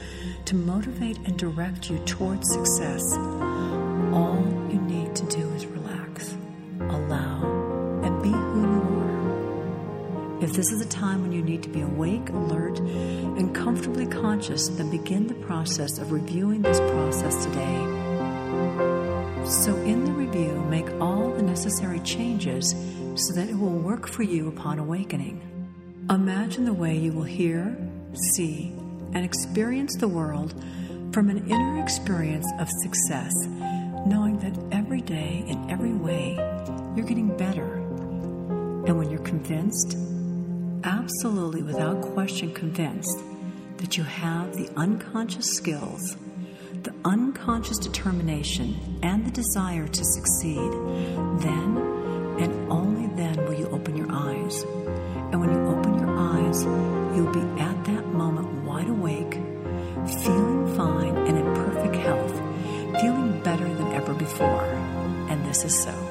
to 0.46 0.56
motivate 0.56 1.18
and 1.20 1.38
direct 1.38 1.90
you 1.90 2.00
towards 2.00 2.52
success. 2.52 3.04
All 3.18 4.44
you 4.72 4.82
need 4.82 5.16
to 5.16 5.26
do 5.26 5.48
is 5.54 5.66
relax, 5.66 6.36
allow, 6.80 8.02
and 8.04 8.24
be 8.24 8.30
who 8.30 8.62
you 8.62 9.00
are. 9.00 10.44
If 10.44 10.54
this 10.54 10.72
is 10.72 10.82
a 10.82 10.90
time 10.90 11.22
when 11.22 11.32
you 11.32 11.42
need 11.42 11.64
to 11.64 11.70
be 11.70 11.82
awake, 11.82 12.30
alert, 12.30 12.80
and 12.80 13.56
comfortably 13.56 14.08
conscious, 14.08 14.68
then 14.68 14.90
begin 14.90 15.28
the 15.28 15.36
process 15.36 16.00
of 16.00 16.12
reviewing 16.12 16.62
this 16.62 16.80
process 16.80 17.46
today. 17.46 18.04
So, 19.46 19.76
in 19.78 20.06
the 20.06 20.12
review, 20.12 20.54
make 20.70 20.90
all 21.02 21.30
the 21.32 21.44
necessary 21.44 22.00
changes 22.00 22.74
so 23.16 23.34
that 23.34 23.50
it 23.50 23.58
will 23.58 23.70
work 23.70 24.08
for 24.08 24.24
you 24.24 24.48
upon 24.48 24.80
awakening. 24.80 25.42
Imagine 26.10 26.66
the 26.66 26.74
way 26.74 26.98
you 26.98 27.12
will 27.12 27.24
hear, 27.24 27.78
see, 28.34 28.74
and 29.14 29.24
experience 29.24 29.96
the 29.98 30.08
world 30.08 30.54
from 31.14 31.30
an 31.30 31.50
inner 31.50 31.82
experience 31.82 32.52
of 32.60 32.68
success, 32.82 33.32
knowing 34.06 34.40
that 34.40 34.76
every 34.76 35.02
day, 35.02 35.44
in 35.48 35.70
every 35.70 35.94
way, 35.94 36.34
you're 36.96 37.06
getting 37.06 37.36
better. 37.38 37.76
And 38.86 38.98
when 38.98 39.10
you're 39.10 39.20
convinced, 39.22 39.96
absolutely 40.84 41.62
without 41.62 42.02
question 42.02 42.54
convinced 42.54 43.18
that 43.78 43.96
you 43.98 44.04
have 44.04 44.56
the 44.56 44.70
unconscious 44.76 45.54
skills, 45.54 46.18
the 46.82 46.94
unconscious 47.06 47.78
determination, 47.78 48.76
and 49.04 49.26
the 49.26 49.32
desire 49.32 49.88
to 49.88 50.04
succeed, 50.04 50.72
then 51.40 52.03
and 52.40 52.72
only 52.72 53.08
then 53.16 53.38
will 53.46 53.54
you 53.54 53.68
open 53.68 53.96
your 53.96 54.12
eyes. 54.12 54.64
And 55.32 55.40
when 55.40 55.52
you 55.52 55.60
open 55.68 56.00
your 56.00 56.18
eyes, 56.18 56.64
you'll 57.16 57.32
be 57.32 57.62
at 57.62 57.86
that 57.86 58.06
moment 58.08 58.64
wide 58.64 58.90
awake, 58.90 59.34
feeling 60.24 60.76
fine 60.76 61.16
and 61.28 61.38
in 61.38 61.54
perfect 61.54 61.96
health, 61.96 62.36
feeling 63.02 63.40
better 63.42 63.68
than 63.74 63.92
ever 63.94 64.14
before. 64.14 64.66
And 65.30 65.46
this 65.46 65.64
is 65.66 65.84
so. 65.84 66.03